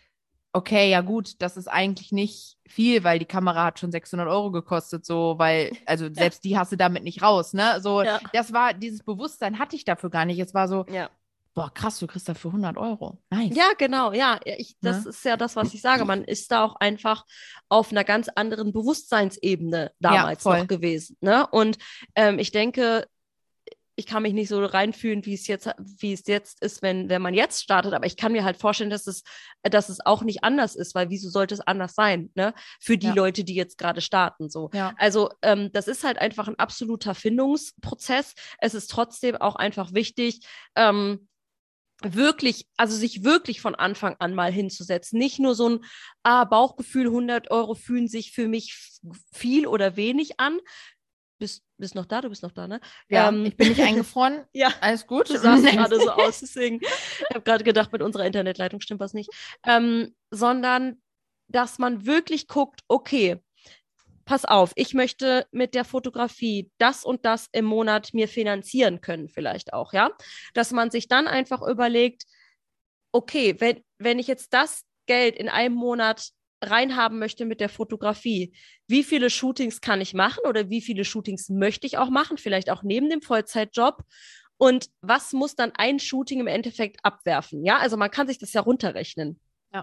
okay, 0.52 0.90
ja 0.90 1.02
gut, 1.02 1.40
das 1.42 1.56
ist 1.56 1.68
eigentlich 1.68 2.12
nicht 2.12 2.56
viel, 2.66 3.04
weil 3.04 3.18
die 3.18 3.26
Kamera 3.26 3.64
hat 3.64 3.78
schon 3.78 3.92
600 3.92 4.26
Euro 4.26 4.50
gekostet, 4.50 5.04
so, 5.04 5.34
weil, 5.38 5.72
also 5.84 6.08
selbst 6.12 6.44
die 6.44 6.58
hast 6.58 6.72
du 6.72 6.76
damit 6.76 7.04
nicht 7.04 7.22
raus, 7.22 7.52
ne? 7.52 7.80
So, 7.80 8.02
Ja. 8.02 8.20
das 8.32 8.52
war, 8.52 8.74
dieses 8.74 9.02
Bewusstsein 9.02 9.58
hatte 9.58 9.76
ich 9.76 9.84
dafür 9.84 10.10
gar 10.10 10.24
nicht. 10.24 10.38
Es 10.40 10.54
war 10.54 10.66
so, 10.66 10.86
Ja. 10.88 11.10
Boah, 11.56 11.72
krass, 11.72 11.98
du 11.98 12.06
kriegst 12.06 12.28
dafür 12.28 12.50
100 12.50 12.76
Euro. 12.76 13.18
Nice. 13.30 13.56
Ja, 13.56 13.72
genau, 13.78 14.12
ja. 14.12 14.38
Ich, 14.44 14.76
das 14.82 15.04
Ne? 15.04 15.10
ist 15.10 15.24
ja 15.24 15.38
das, 15.38 15.56
was 15.56 15.72
ich 15.72 15.80
sage. 15.80 16.04
Man 16.04 16.22
ist 16.22 16.52
da 16.52 16.62
auch 16.62 16.76
einfach 16.76 17.24
auf 17.70 17.90
einer 17.90 18.04
ganz 18.04 18.28
anderen 18.28 18.72
Bewusstseinsebene 18.74 19.90
damals 19.98 20.42
voll. 20.42 20.60
noch 20.60 20.66
gewesen. 20.68 21.16
Ne? 21.22 21.46
Und 21.46 21.78
ähm, 22.14 22.38
ich 22.38 22.52
denke, 22.52 23.06
ich 23.98 24.04
kann 24.04 24.22
mich 24.24 24.34
nicht 24.34 24.50
so 24.50 24.62
reinfühlen, 24.62 25.24
wie 25.24 25.32
es 25.32 25.46
jetzt, 25.46 25.70
wie 25.78 26.12
es 26.12 26.26
jetzt 26.26 26.62
ist, 26.62 26.82
wenn, 26.82 27.08
wenn 27.08 27.22
man 27.22 27.32
jetzt 27.32 27.62
startet, 27.62 27.94
aber 27.94 28.04
ich 28.04 28.18
kann 28.18 28.32
mir 28.32 28.44
halt 28.44 28.58
vorstellen, 28.58 28.90
dass 28.90 29.06
es, 29.06 29.22
dass 29.62 29.88
es 29.88 30.04
auch 30.04 30.20
nicht 30.22 30.44
anders 30.44 30.76
ist, 30.76 30.94
weil 30.94 31.08
wieso 31.08 31.30
sollte 31.30 31.54
es 31.54 31.62
anders 31.62 31.94
sein, 31.94 32.30
ne? 32.34 32.52
Für 32.78 32.98
die 32.98 33.06
Ja. 33.06 33.14
Leute, 33.14 33.42
die 33.44 33.54
jetzt 33.54 33.78
gerade 33.78 34.02
starten. 34.02 34.50
So. 34.50 34.68
Ja. 34.74 34.92
Also 34.98 35.30
ähm, 35.40 35.70
das 35.72 35.88
ist 35.88 36.04
halt 36.04 36.18
einfach 36.18 36.46
ein 36.48 36.58
absoluter 36.58 37.14
Findungsprozess. 37.14 38.34
Es 38.58 38.74
ist 38.74 38.90
trotzdem 38.90 39.36
auch 39.36 39.56
einfach 39.56 39.94
wichtig, 39.94 40.40
ähm, 40.74 41.26
wirklich, 42.14 42.66
also 42.76 42.96
sich 42.96 43.24
wirklich 43.24 43.60
von 43.60 43.74
Anfang 43.74 44.16
an 44.18 44.34
mal 44.34 44.52
hinzusetzen. 44.52 45.18
Nicht 45.18 45.38
nur 45.38 45.54
so 45.54 45.68
ein 45.68 45.84
ah, 46.22 46.44
Bauchgefühl, 46.44 47.06
100 47.06 47.50
Euro 47.50 47.74
fühlen 47.74 48.08
sich 48.08 48.32
für 48.32 48.48
mich 48.48 49.00
viel 49.32 49.66
oder 49.66 49.96
wenig 49.96 50.38
an. 50.38 50.58
Bist, 51.38 51.64
bist 51.76 51.94
noch 51.94 52.06
da? 52.06 52.22
Du 52.22 52.30
bist 52.30 52.42
noch 52.42 52.52
da, 52.52 52.66
ne? 52.66 52.80
Ja, 53.08 53.28
Ähm, 53.28 53.44
ich 53.44 53.56
bin 53.56 53.68
nicht 53.68 53.82
eingefroren. 53.82 54.44
Ja. 54.52 54.72
Alles 54.80 55.06
gut. 55.06 55.28
Du 55.28 55.38
sahst 55.38 55.66
gerade 55.66 56.00
so 56.00 56.10
aus, 56.10 56.40
deswegen. 56.40 56.80
Ich 56.80 57.34
habe 57.34 57.42
gerade 57.42 57.64
gedacht, 57.64 57.92
mit 57.92 58.02
unserer 58.02 58.24
Internetleitung 58.24 58.80
stimmt 58.80 59.00
was 59.00 59.12
nicht. 59.12 59.30
Ähm, 59.66 60.14
sondern, 60.30 61.02
dass 61.48 61.78
man 61.78 62.06
wirklich 62.06 62.48
guckt, 62.48 62.80
okay, 62.88 63.38
pass 64.26 64.44
auf, 64.44 64.72
ich 64.74 64.92
möchte 64.92 65.46
mit 65.52 65.74
der 65.74 65.84
Fotografie 65.84 66.70
das 66.76 67.04
und 67.04 67.24
das 67.24 67.48
im 67.52 67.64
Monat 67.64 68.12
mir 68.12 68.28
finanzieren 68.28 69.00
können, 69.00 69.28
vielleicht 69.28 69.72
auch, 69.72 69.94
ja. 69.94 70.10
Dass 70.52 70.72
man 70.72 70.90
sich 70.90 71.08
dann 71.08 71.28
einfach 71.28 71.62
überlegt, 71.62 72.24
okay, 73.12 73.56
wenn, 73.58 73.82
wenn 73.98 74.18
ich 74.18 74.26
jetzt 74.26 74.52
das 74.52 74.82
Geld 75.06 75.36
in 75.36 75.48
einem 75.48 75.74
Monat 75.74 76.30
reinhaben 76.62 77.18
möchte 77.18 77.44
mit 77.44 77.60
der 77.60 77.68
Fotografie, 77.68 78.54
wie 78.88 79.04
viele 79.04 79.30
Shootings 79.30 79.80
kann 79.80 80.00
ich 80.00 80.12
machen 80.12 80.42
oder 80.48 80.68
wie 80.68 80.80
viele 80.82 81.04
Shootings 81.04 81.48
möchte 81.48 81.86
ich 81.86 81.96
auch 81.96 82.10
machen, 82.10 82.36
vielleicht 82.36 82.70
auch 82.70 82.82
neben 82.82 83.08
dem 83.08 83.22
Vollzeitjob 83.22 84.02
und 84.58 84.88
was 85.02 85.32
muss 85.32 85.54
dann 85.54 85.72
ein 85.76 86.00
Shooting 86.00 86.40
im 86.40 86.46
Endeffekt 86.46 87.04
abwerfen? 87.04 87.64
Ja, 87.64 87.78
also 87.78 87.96
man 87.96 88.10
kann 88.10 88.26
sich 88.26 88.38
das 88.38 88.52
ja 88.52 88.62
runterrechnen. 88.62 89.38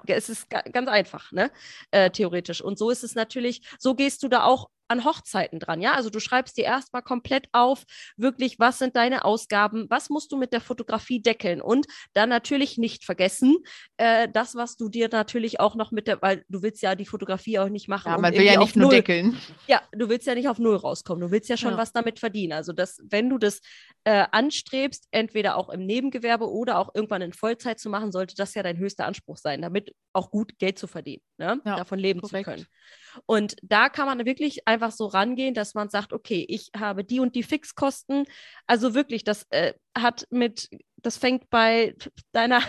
Ja. 0.08 0.16
Es 0.16 0.30
ist 0.30 0.50
ga 0.50 0.62
ganz 0.62 0.90
einfach, 0.90 1.32
ne? 1.32 1.52
Äh, 1.92 2.10
theoretisch. 2.10 2.62
Und 2.62 2.78
so 2.78 2.90
ist 2.90 3.04
es 3.04 3.16
natürlich, 3.16 3.62
so 3.80 3.96
gehst 3.96 4.24
du 4.24 4.28
da 4.28 4.44
auch 4.44 4.70
an 4.94 5.04
Hochzeiten 5.04 5.60
dran, 5.60 5.82
ja? 5.82 5.94
Also 5.94 6.10
du 6.10 6.20
schreibst 6.20 6.58
dir 6.58 6.64
erstmal 6.64 7.02
komplett 7.02 7.48
auf, 7.52 7.84
wirklich, 8.16 8.60
was 8.60 8.80
sind 8.80 8.96
deine 8.96 9.26
Ausgaben, 9.26 9.88
was 9.90 10.10
musst 10.10 10.32
du 10.32 10.38
mit 10.38 10.54
der 10.54 10.62
Fotografie 10.62 11.22
deckeln 11.22 11.62
und 11.62 11.86
dann 12.14 12.30
natürlich 12.30 12.78
nicht 12.78 13.04
vergessen, 13.04 13.58
äh, 13.98 14.30
das, 14.32 14.56
was 14.56 14.78
du 14.78 14.88
dir 14.90 15.10
natürlich 15.12 15.60
auch 15.60 15.76
noch 15.76 15.92
mit 15.92 16.08
der, 16.08 16.22
weil 16.22 16.46
du 16.48 16.62
willst 16.62 16.82
ja 16.82 16.96
die 16.96 17.06
Fotografie 17.06 17.60
auch 17.60 17.70
nicht 17.70 17.88
machen. 17.90 18.12
Ja, 18.12 18.18
man 18.18 18.34
will 18.34 18.44
ja 18.46 18.60
nicht 18.60 18.76
nur 18.76 18.86
Null 18.88 18.96
deckeln. 18.96 19.38
ja, 19.68 19.82
du 19.92 20.08
willst 20.10 20.28
ja 20.28 20.36
nicht 20.36 20.48
auf 20.48 20.60
Null 20.60 20.76
rauskommen. 20.76 21.22
Du 21.22 21.32
willst 21.32 21.50
ja 21.50 21.58
schon 21.58 21.72
Ja. 21.72 21.78
was 21.78 21.92
damit 21.92 22.20
verdienen. 22.20 22.54
Also, 22.54 22.72
dass, 22.72 23.00
wenn 23.10 23.30
du 23.30 23.38
das 23.38 23.60
äh, 24.04 24.26
anstrebst, 24.32 25.08
entweder 25.12 25.56
auch 25.58 25.70
im 25.70 25.86
Nebengewerbe 25.86 26.50
oder 26.50 26.78
auch 26.78 26.94
irgendwann 26.94 27.22
in 27.22 27.34
Vollzeit 27.34 27.80
zu 27.80 27.90
machen, 27.90 28.12
sollte 28.12 28.36
das 28.36 28.54
ja 28.54 28.62
dein 28.64 28.78
höchster 28.78 29.06
Anspruch 29.06 29.38
sein, 29.38 29.62
damit 29.62 29.96
auch 30.14 30.30
gut 30.30 30.60
Geld 30.60 30.78
zu 30.78 30.88
verdienen, 30.88 31.24
ne? 31.38 31.60
Ja, 31.66 31.78
davon 31.78 31.98
leben 32.00 32.22
korrekt. 32.22 32.46
zu 32.46 32.52
können. 32.52 32.66
Und 33.25 33.55
da 33.62 33.89
kann 33.89 34.05
man 34.05 34.25
wirklich 34.25 34.67
einfach 34.67 34.91
so 34.91 35.05
rangehen, 35.05 35.53
dass 35.53 35.74
man 35.74 35.89
sagt, 35.89 36.13
okay, 36.13 36.46
ich 36.48 36.72
habe 36.75 37.03
die 37.03 37.20
und 37.20 37.36
die 37.36 37.43
Fixkosten. 37.43 38.25
Also 38.67 38.93
wirklich, 38.93 39.24
das 39.24 39.46
äh, 39.50 39.74
hat 39.98 40.27
mit, 40.29 40.70
das 40.98 41.17
fängt 41.17 41.50
bei 41.50 41.96
deiner 42.32 42.62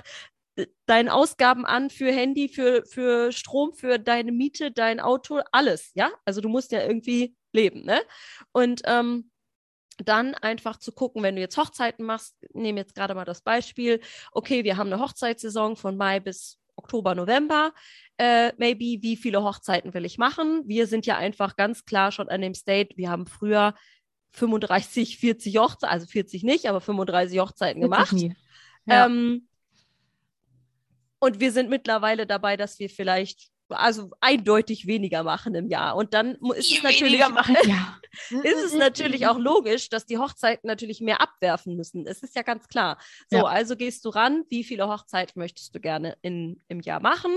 deinen 0.87 1.09
Ausgaben 1.09 1.67
an 1.67 1.91
für 1.91 2.13
Handy, 2.13 2.49
für, 2.49 2.85
für 2.87 3.33
Strom, 3.33 3.73
für 3.75 3.99
deine 3.99 4.33
Miete, 4.33 4.71
dein 4.71 5.01
Auto, 5.01 5.41
alles, 5.53 5.91
ja? 5.95 6.11
Also 6.25 6.41
du 6.41 6.49
musst 6.49 6.73
ja 6.73 6.83
irgendwie 6.83 7.35
leben, 7.53 7.85
ne? 7.85 8.01
Und 8.53 8.83
ähm, 8.85 9.31
dann 9.99 10.35
einfach 10.35 10.79
zu 10.79 10.93
gucken, 10.93 11.23
wenn 11.23 11.37
du 11.37 11.41
jetzt 11.41 11.57
Hochzeiten 11.57 12.05
machst, 12.05 12.37
nehme 12.53 12.81
jetzt 12.81 12.95
gerade 12.95 13.15
mal 13.15 13.25
das 13.25 13.43
Beispiel, 13.43 14.01
okay, 14.33 14.65
wir 14.65 14.77
haben 14.77 14.93
eine 14.93 15.01
Hochzeitssaison 15.01 15.77
von 15.77 15.97
Mai 15.97 16.21
bis 16.21 16.59
Oktober, 16.77 17.15
November, 17.15 17.73
äh, 18.19 18.53
maybe, 18.59 19.03
wie 19.03 19.17
viele 19.17 19.43
Hochzeiten 19.43 19.95
will 19.95 20.05
ich 20.05 20.19
machen? 20.19 20.63
Wir 20.67 20.87
sind 20.87 21.07
ja 21.07 21.17
einfach 21.17 21.57
ganz 21.57 21.85
klar 21.85 22.13
schon 22.13 22.29
an 22.29 22.41
dem 22.41 22.55
State, 22.55 22.97
wir 22.97 23.11
haben 23.11 23.27
früher 23.27 23.75
35, 24.31 25.19
40 25.19 25.59
Hochzeiten, 25.59 25.93
also 25.93 26.07
40 26.07 26.43
nicht, 26.43 26.67
aber 26.67 26.81
35 26.81 27.39
Hochzeiten 27.39 27.81
gemacht. 27.81 28.15
Ja. 28.87 29.07
Ähm, 29.07 29.49
und 31.21 31.41
wir 31.41 31.53
sind 31.53 31.71
mittlerweile 31.71 32.27
dabei, 32.27 32.57
dass 32.57 32.79
wir 32.79 32.91
vielleicht 32.91 33.49
also 33.69 34.11
eindeutig 34.21 34.87
weniger 34.87 35.23
machen 35.23 35.55
im 35.55 35.69
Jahr. 35.69 35.97
Und 35.97 36.15
dann 36.15 36.37
ist 36.57 36.71
es 36.71 36.83
natürlich, 36.83 37.15
Weniger 37.15 37.29
machen. 37.31 37.57
Ja. 37.65 37.99
Ist 38.43 38.65
es 38.65 38.75
natürlich 38.75 39.27
auch 39.27 39.39
logisch, 39.39 39.89
dass 39.89 40.07
die 40.07 40.19
Hochzeiten 40.19 40.67
natürlich 40.67 41.01
mehr 41.01 41.21
abwerfen 41.21 41.77
müssen. 41.77 42.07
Es 42.07 42.23
ist 42.23 42.35
ja 42.37 42.43
ganz 42.43 42.69
klar. 42.69 42.99
So, 43.29 43.39
Ja. 43.39 43.45
also 43.45 43.77
gehst 43.77 44.05
du 44.05 44.11
ran, 44.11 44.45
wie 44.49 44.65
viele 44.65 44.89
Hochzeiten 44.89 45.41
möchtest 45.41 45.75
du 45.75 45.81
gerne 45.81 46.17
in, 46.23 46.63
im 46.69 46.81
Jahr 46.81 47.01
machen? 47.01 47.37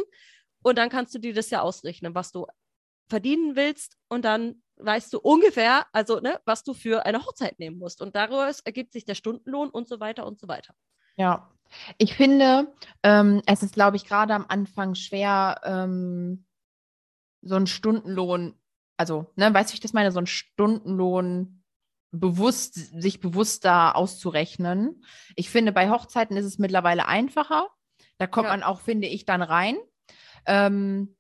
Und 0.64 0.78
dann 0.78 0.90
kannst 0.90 1.14
du 1.16 1.20
dir 1.20 1.34
das 1.34 1.50
ja 1.50 1.62
ausrechnen, 1.62 2.16
was 2.16 2.32
du 2.32 2.48
verdienen 3.10 3.56
willst. 3.56 3.98
Und 4.10 4.26
dann 4.26 4.62
weißt 4.78 5.14
du 5.14 5.20
ungefähr, 5.20 5.86
also 5.92 6.20
ne, 6.20 6.40
was 6.46 6.64
du 6.64 6.74
für 6.74 7.06
eine 7.06 7.26
Hochzeit 7.26 7.60
nehmen 7.60 7.78
musst. 7.78 8.02
Und 8.02 8.16
daraus 8.16 8.60
ergibt 8.62 8.94
sich 8.94 9.06
der 9.06 9.16
Stundenlohn 9.16 9.70
und 9.70 9.88
so 9.88 10.00
weiter 10.00 10.26
und 10.26 10.40
so 10.40 10.48
weiter. 10.48 10.74
Ja, 11.16 11.50
ich 11.98 12.16
finde, 12.16 12.74
ähm, 13.04 13.42
es 13.46 13.64
ist, 13.64 13.74
glaube 13.74 13.98
ich, 13.98 14.06
gerade 14.06 14.34
am 14.34 14.46
Anfang 14.48 14.96
schwer, 14.96 15.60
ähm, 15.64 16.46
so 17.42 17.56
einen 17.56 17.68
Stundenlohn, 17.68 18.60
also, 18.98 19.32
ne, 19.36 19.54
weißt 19.54 19.70
du, 19.70 19.74
wie 19.74 19.78
ich 19.78 19.82
das 19.82 19.94
meine, 19.94 20.12
so 20.12 20.20
einen 20.20 20.28
Stundenlohn 20.28 21.64
bewusst, 22.12 22.74
sich 22.74 23.20
bewusst 23.20 23.66
da 23.66 23.92
auszurechnen. 23.92 25.04
Ich 25.36 25.50
finde, 25.50 25.72
bei 25.72 25.90
Hochzeiten 25.90 26.38
ist 26.38 26.46
es 26.46 26.58
mittlerweile 26.58 27.08
einfacher. 27.08 27.68
Da 28.18 28.28
kommt 28.28 28.46
Ja. 28.48 28.54
man 28.54 28.64
auch, 28.64 28.80
finde 28.82 29.08
ich, 29.08 29.26
dann 29.26 29.42
rein. 29.42 29.78
Ähm, 30.46 31.16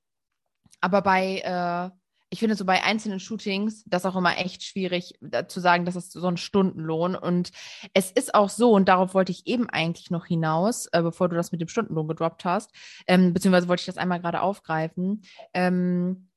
aber 0.82 1.02
bei, 1.02 1.40
äh, 1.40 1.96
ich 2.30 2.40
finde 2.40 2.56
so 2.56 2.66
bei 2.66 2.84
einzelnen 2.84 3.20
Shootings, 3.20 3.84
das 3.86 4.06
auch 4.06 4.16
immer 4.16 4.38
echt 4.38 4.64
schwierig 4.64 5.14
da 5.22 5.48
zu 5.48 5.60
sagen, 5.60 5.86
das 5.86 5.96
ist 5.96 6.12
so 6.14 6.28
ein 6.28 6.38
Stundenlohn. 6.38 7.16
Und 7.16 7.52
es 7.94 8.12
ist 8.12 8.34
auch 8.34 8.50
so, 8.50 8.72
und 8.72 8.88
darauf 8.90 9.14
wollte 9.14 9.32
ich 9.32 9.46
eben 9.48 9.70
eigentlich 9.70 10.10
noch 10.10 10.26
hinaus, 10.26 10.88
äh, 10.94 11.02
bevor 11.02 11.30
du 11.30 11.36
das 11.36 11.52
mit 11.52 11.62
dem 11.62 11.68
Stundenlohn 11.70 12.08
gedroppt 12.08 12.44
hast, 12.46 12.72
ähm, 13.08 13.34
beziehungsweise 13.34 13.68
wollte 13.68 13.82
ich 13.82 13.86
das 13.88 13.98
einmal 13.98 14.20
gerade 14.20 14.42
aufgreifen, 14.42 15.22
ähm, 15.54 16.30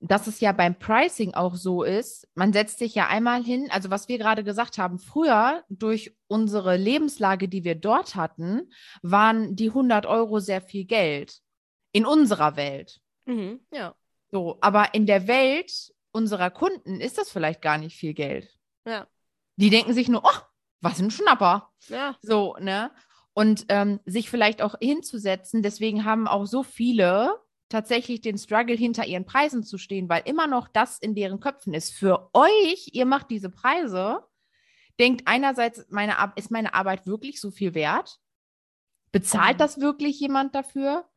dass 0.00 0.26
es 0.26 0.40
ja 0.40 0.52
beim 0.52 0.78
Pricing 0.78 1.34
auch 1.34 1.54
so 1.54 1.82
ist, 1.82 2.26
man 2.34 2.52
setzt 2.52 2.78
sich 2.78 2.94
ja 2.94 3.08
einmal 3.08 3.44
hin, 3.44 3.68
also 3.70 3.90
was 3.90 4.08
wir 4.08 4.18
gerade 4.18 4.42
gesagt 4.42 4.78
haben, 4.78 4.98
früher 4.98 5.62
durch 5.68 6.16
unsere 6.26 6.76
Lebenslage, 6.76 7.48
die 7.48 7.64
wir 7.64 7.74
dort 7.74 8.14
hatten, 8.14 8.70
waren 9.02 9.56
die 9.56 9.68
100 9.68 10.06
Euro 10.06 10.40
sehr 10.40 10.62
viel 10.62 10.86
Geld 10.86 11.40
in 11.92 12.06
unserer 12.06 12.56
Welt. 12.56 13.00
Mhm, 13.26 13.60
ja. 13.72 13.94
So, 14.30 14.58
aber 14.60 14.94
in 14.94 15.06
der 15.06 15.26
Welt 15.26 15.92
unserer 16.12 16.50
Kunden 16.50 17.00
ist 17.00 17.18
das 17.18 17.30
vielleicht 17.30 17.60
gar 17.60 17.78
nicht 17.78 17.96
viel 17.96 18.14
Geld. 18.14 18.48
Ja. 18.86 19.06
Die 19.56 19.70
denken 19.70 19.92
sich 19.92 20.08
nur, 20.08 20.22
oh, 20.24 20.40
was 20.80 20.98
ein 21.00 21.10
Schnapper. 21.10 21.70
Ja. 21.88 22.16
So, 22.22 22.56
ne? 22.58 22.90
Und 23.34 23.66
ähm, 23.68 24.00
sich 24.06 24.30
vielleicht 24.30 24.62
auch 24.62 24.74
hinzusetzen. 24.80 25.62
Deswegen 25.62 26.04
haben 26.04 26.26
auch 26.26 26.46
so 26.46 26.62
viele 26.62 27.34
tatsächlich 27.70 28.20
den 28.20 28.36
Struggle, 28.36 28.76
hinter 28.76 29.06
ihren 29.06 29.24
Preisen 29.24 29.62
zu 29.62 29.78
stehen, 29.78 30.08
weil 30.10 30.22
immer 30.26 30.46
noch 30.46 30.68
das 30.68 30.98
in 30.98 31.14
deren 31.14 31.40
Köpfen 31.40 31.72
ist. 31.72 31.94
Für 31.94 32.28
euch, 32.34 32.90
ihr 32.92 33.06
macht 33.06 33.30
diese 33.30 33.48
Preise, 33.48 34.22
denkt 34.98 35.22
einerseits, 35.26 35.86
meine 35.88 36.18
Ar 36.18 36.32
ist 36.36 36.50
meine 36.50 36.74
Arbeit 36.74 37.06
wirklich 37.06 37.40
so 37.40 37.50
viel 37.50 37.74
wert? 37.74 38.20
Bezahlt 39.12 39.54
Mhm. 39.54 39.58
das 39.58 39.80
wirklich 39.80 40.20
jemand 40.20 40.54
dafür? 40.54 41.08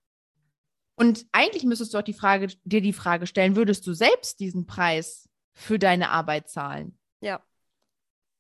Und 0.95 1.25
eigentlich 1.31 1.63
müsstest 1.63 1.93
du 1.93 1.97
auch 1.97 2.03
die 2.03 2.13
Frage, 2.13 2.47
dir 2.63 2.81
die 2.81 2.93
Frage 2.93 3.27
stellen, 3.27 3.55
würdest 3.55 3.85
du 3.87 3.93
selbst 3.93 4.39
diesen 4.39 4.65
Preis 4.67 5.27
für 5.53 5.79
deine 5.79 6.11
Arbeit 6.11 6.49
zahlen? 6.49 6.97
Ja. 7.19 7.43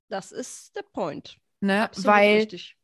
Das 0.07 0.31
ist 0.31 0.75
der 0.75 0.83
Point. 0.83 1.39
Ne? 1.61 1.83
Absolut 1.83 2.07
Weil 2.07 2.35
richtig. 2.35 2.77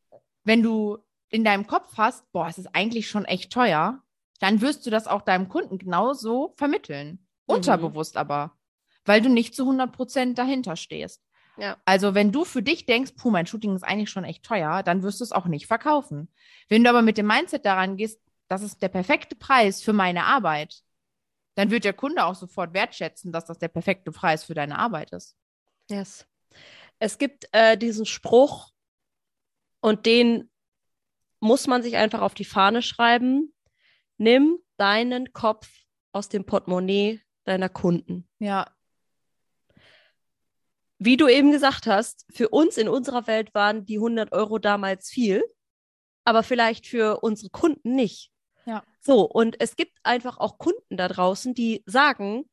wenn 0.43 0.63
du 0.63 0.98
in 1.29 1.43
deinem 1.43 1.67
Kopf 1.67 1.98
hast, 1.98 2.29
boah, 2.31 2.48
es 2.48 2.57
ist 2.57 2.74
eigentlich 2.74 3.07
schon 3.07 3.25
echt 3.25 3.53
teuer, 3.53 4.03
dann 4.39 4.62
wirst 4.62 4.86
du 4.86 4.89
das 4.89 5.08
auch 5.08 5.22
deinem 5.22 5.50
Kunden 5.50 5.77
genauso 5.77 6.53
vermitteln. 6.58 7.25
Mhm. 7.48 7.55
Unterbewusst 7.55 8.17
aber. 8.17 8.58
Weil 9.05 9.22
du 9.22 9.29
nicht 9.29 9.55
zu 9.55 9.63
100 9.63 9.91
Prozent 9.91 10.38
dahinter 10.38 10.75
stehst. 10.75 11.22
Ja. 11.58 11.77
Also 11.86 12.15
wenn 12.15 12.31
du 12.31 12.46
für 12.46 12.63
dich 12.63 12.86
denkst, 12.86 13.13
puh, 13.17 13.31
mein 13.31 13.46
Shooting 13.46 13.75
ist 13.75 13.84
eigentlich 13.84 14.10
schon 14.10 14.24
echt 14.24 14.43
teuer, 14.43 14.81
dann 14.81 15.03
wirst 15.03 15.19
du 15.19 15.25
es 15.25 15.31
auch 15.31 15.46
nicht 15.46 15.67
verkaufen. 15.67 16.31
Wenn 16.69 16.84
du 16.84 16.89
aber 16.89 17.01
mit 17.01 17.17
dem 17.17 17.27
Mindset 17.27 17.65
daran 17.65 17.98
gehst, 17.98 18.22
das 18.48 18.62
ist 18.63 18.81
der 18.81 18.88
perfekte 18.88 19.36
Preis 19.36 19.81
für 19.81 19.93
meine 19.93 20.25
Arbeit, 20.25 20.81
dann 21.55 21.72
wird 21.72 21.84
der 21.84 21.93
Kunde 21.93 22.25
auch 22.25 22.36
sofort 22.36 22.74
wertschätzen, 22.74 23.34
dass 23.34 23.46
das 23.46 23.60
der 23.60 23.67
perfekte 23.67 24.12
Preis 24.12 24.46
für 24.46 24.53
deine 24.53 24.79
Arbeit 24.79 25.12
ist. 25.12 25.36
Yes. 25.89 26.25
Es 27.00 27.17
gibt 27.17 27.50
äh, 27.51 27.77
diesen 27.77 28.05
Spruch 28.05 28.72
und 29.81 30.05
den 30.05 30.50
muss 31.41 31.67
man 31.67 31.84
sich 31.84 31.98
einfach 31.98 32.22
auf 32.22 32.34
die 32.34 32.46
Fahne 32.46 32.81
schreiben, 32.81 33.53
nimm 34.19 34.59
deinen 34.77 35.33
Kopf 35.33 35.69
aus 36.11 36.29
dem 36.29 36.45
Portemonnaie 36.45 37.21
deiner 37.45 37.69
Kunden. 37.69 38.27
Ja, 38.39 38.67
Wie 41.01 41.15
du 41.15 41.29
eben 41.29 41.51
gesagt 41.51 41.88
hast, 41.88 42.25
für 42.29 42.49
uns 42.49 42.77
in 42.77 42.89
unserer 42.89 43.25
Welt 43.25 43.53
waren 43.53 43.85
die 43.85 43.95
100 43.95 44.33
Euro 44.33 44.59
damals 44.59 45.09
viel, 45.09 45.43
aber 46.25 46.43
vielleicht 46.43 46.85
für 46.85 47.21
unsere 47.21 47.49
Kunden 47.49 47.95
nicht. 47.95 48.31
Ja. 48.65 48.83
So, 48.99 49.21
und 49.21 49.55
es 49.61 49.77
gibt 49.77 49.97
einfach 50.03 50.38
auch 50.38 50.57
Kunden 50.57 50.97
da 50.97 51.07
draußen, 51.07 51.53
die 51.53 51.83
sagen, 51.85 52.43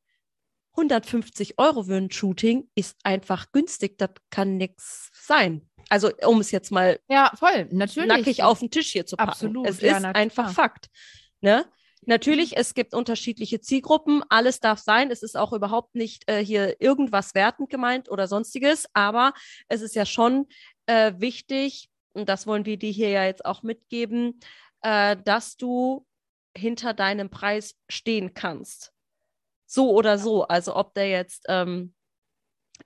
150 0.71 1.59
Euro 1.59 1.83
für 1.83 1.95
ein 1.95 2.09
Shooting 2.09 2.69
ist 2.73 2.95
einfach 3.03 3.51
günstig, 3.51 3.97
das 3.97 4.11
kann 4.29 4.55
nichts 4.55 5.09
sein. 5.13 5.69
Also, 5.89 6.11
um 6.25 6.39
es 6.39 6.51
jetzt 6.51 6.71
mal 6.71 6.99
ja, 7.09 7.31
voll, 7.35 7.67
natürlich. 7.71 8.07
nackig 8.07 8.43
auf 8.43 8.59
den 8.59 8.71
Tisch 8.71 8.91
hier 8.91 9.05
zu 9.05 9.17
packen. 9.17 9.29
Absolut, 9.31 9.67
Es 9.67 9.81
ja, 9.81 9.97
ist 9.97 10.05
einfach 10.05 10.53
klar. 10.53 10.53
Fakt. 10.53 10.89
Ne? 11.41 11.65
Natürlich, 12.05 12.55
es 12.55 12.73
gibt 12.73 12.93
unterschiedliche 12.93 13.59
Zielgruppen, 13.59 14.23
alles 14.29 14.59
darf 14.59 14.79
sein. 14.79 15.11
Es 15.11 15.23
ist 15.23 15.35
auch 15.35 15.51
überhaupt 15.51 15.95
nicht 15.95 16.29
äh, 16.29 16.43
hier 16.43 16.79
irgendwas 16.79 17.35
wertend 17.35 17.69
gemeint 17.69 18.09
oder 18.09 18.27
sonstiges, 18.27 18.87
aber 18.93 19.33
es 19.67 19.81
ist 19.81 19.95
ja 19.95 20.05
schon 20.05 20.47
äh, 20.85 21.13
wichtig, 21.17 21.89
und 22.13 22.29
das 22.29 22.47
wollen 22.47 22.65
wir 22.65 22.77
dir 22.77 22.91
hier 22.91 23.09
ja 23.09 23.25
jetzt 23.25 23.45
auch 23.45 23.61
mitgeben, 23.61 24.39
äh, 24.81 25.17
dass 25.23 25.57
du 25.57 26.05
hinter 26.55 26.93
deinem 26.93 27.29
Preis 27.29 27.75
stehen 27.89 28.33
kannst. 28.33 28.93
So 29.65 29.91
oder 29.91 30.17
so. 30.17 30.47
Also 30.47 30.75
ob 30.75 30.93
der 30.93 31.09
jetzt, 31.09 31.45
ähm, 31.49 31.93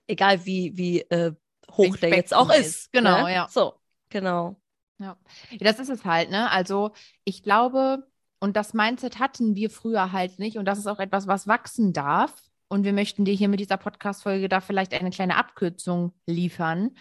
egal 0.06 0.44
wie, 0.44 0.76
wie 0.76 1.00
äh, 1.02 1.32
hoch 1.70 1.96
der 1.96 2.10
jetzt 2.10 2.34
auch 2.34 2.50
ist. 2.50 2.66
ist. 2.66 2.92
Genau, 2.92 3.24
ne? 3.24 3.34
ja. 3.34 3.48
So, 3.48 3.74
genau. 4.08 4.60
Ja, 4.98 5.16
das 5.58 5.78
ist 5.78 5.88
es 5.88 6.04
halt, 6.04 6.30
ne? 6.30 6.50
Also 6.50 6.92
ich 7.24 7.42
glaube, 7.42 8.06
und 8.42 8.56
das 8.56 8.74
Mindset 8.74 9.20
hatten 9.20 9.54
wir 9.54 9.70
früher 9.70 10.10
halt 10.10 10.40
nicht. 10.40 10.58
Und 10.58 10.64
das 10.64 10.76
ist 10.76 10.88
auch 10.88 10.98
etwas, 10.98 11.28
was 11.28 11.46
wachsen 11.46 11.92
darf. 11.92 12.34
Und 12.66 12.82
wir 12.82 12.92
möchten 12.92 13.24
dir 13.24 13.34
hier 13.34 13.46
mit 13.46 13.60
dieser 13.60 13.76
Podcast-Folge 13.76 14.48
da 14.48 14.60
vielleicht 14.60 14.94
eine 14.94 15.10
kleine 15.10 15.36
Abkürzung 15.36 16.12
liefern. 16.26 16.96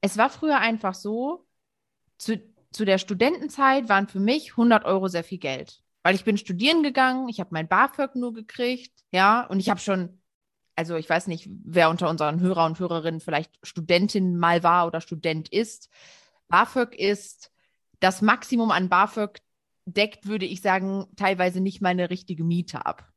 Es 0.00 0.18
war 0.18 0.30
früher 0.30 0.58
einfach 0.58 0.94
so, 0.94 1.46
zu, 2.18 2.42
zu 2.72 2.84
der 2.84 2.98
Studentenzeit 2.98 3.88
waren 3.88 4.08
für 4.08 4.18
mich 4.18 4.50
100 4.50 4.84
Euro 4.84 5.06
sehr 5.06 5.22
viel 5.22 5.38
Geld. 5.38 5.80
Weil 6.02 6.16
ich 6.16 6.24
bin 6.24 6.36
studieren 6.36 6.82
gegangen, 6.82 7.28
ich 7.28 7.38
habe 7.38 7.50
mein 7.52 7.68
BAföG 7.68 8.16
nur 8.16 8.32
gekriegt, 8.32 9.04
ja, 9.12 9.46
und 9.46 9.60
ich 9.60 9.70
habe 9.70 9.78
schon, 9.78 10.20
also 10.74 10.96
ich 10.96 11.08
weiß 11.08 11.28
nicht, 11.28 11.48
wer 11.62 11.88
unter 11.88 12.10
unseren 12.10 12.40
Hörer 12.40 12.66
und 12.66 12.80
Hörerinnen 12.80 13.20
vielleicht 13.20 13.60
Studentin 13.62 14.36
mal 14.36 14.64
war 14.64 14.88
oder 14.88 15.00
Student 15.00 15.50
ist. 15.50 15.88
BAföG 16.48 16.96
ist 16.96 17.52
das 18.00 18.22
Maximum 18.22 18.72
an 18.72 18.88
BAföG 18.88 19.40
deckt, 19.84 20.26
würde 20.26 20.46
ich 20.46 20.60
sagen, 20.60 21.06
teilweise 21.16 21.60
nicht 21.60 21.80
meine 21.80 22.10
richtige 22.10 22.44
Miete 22.44 22.86
ab. 22.86 23.08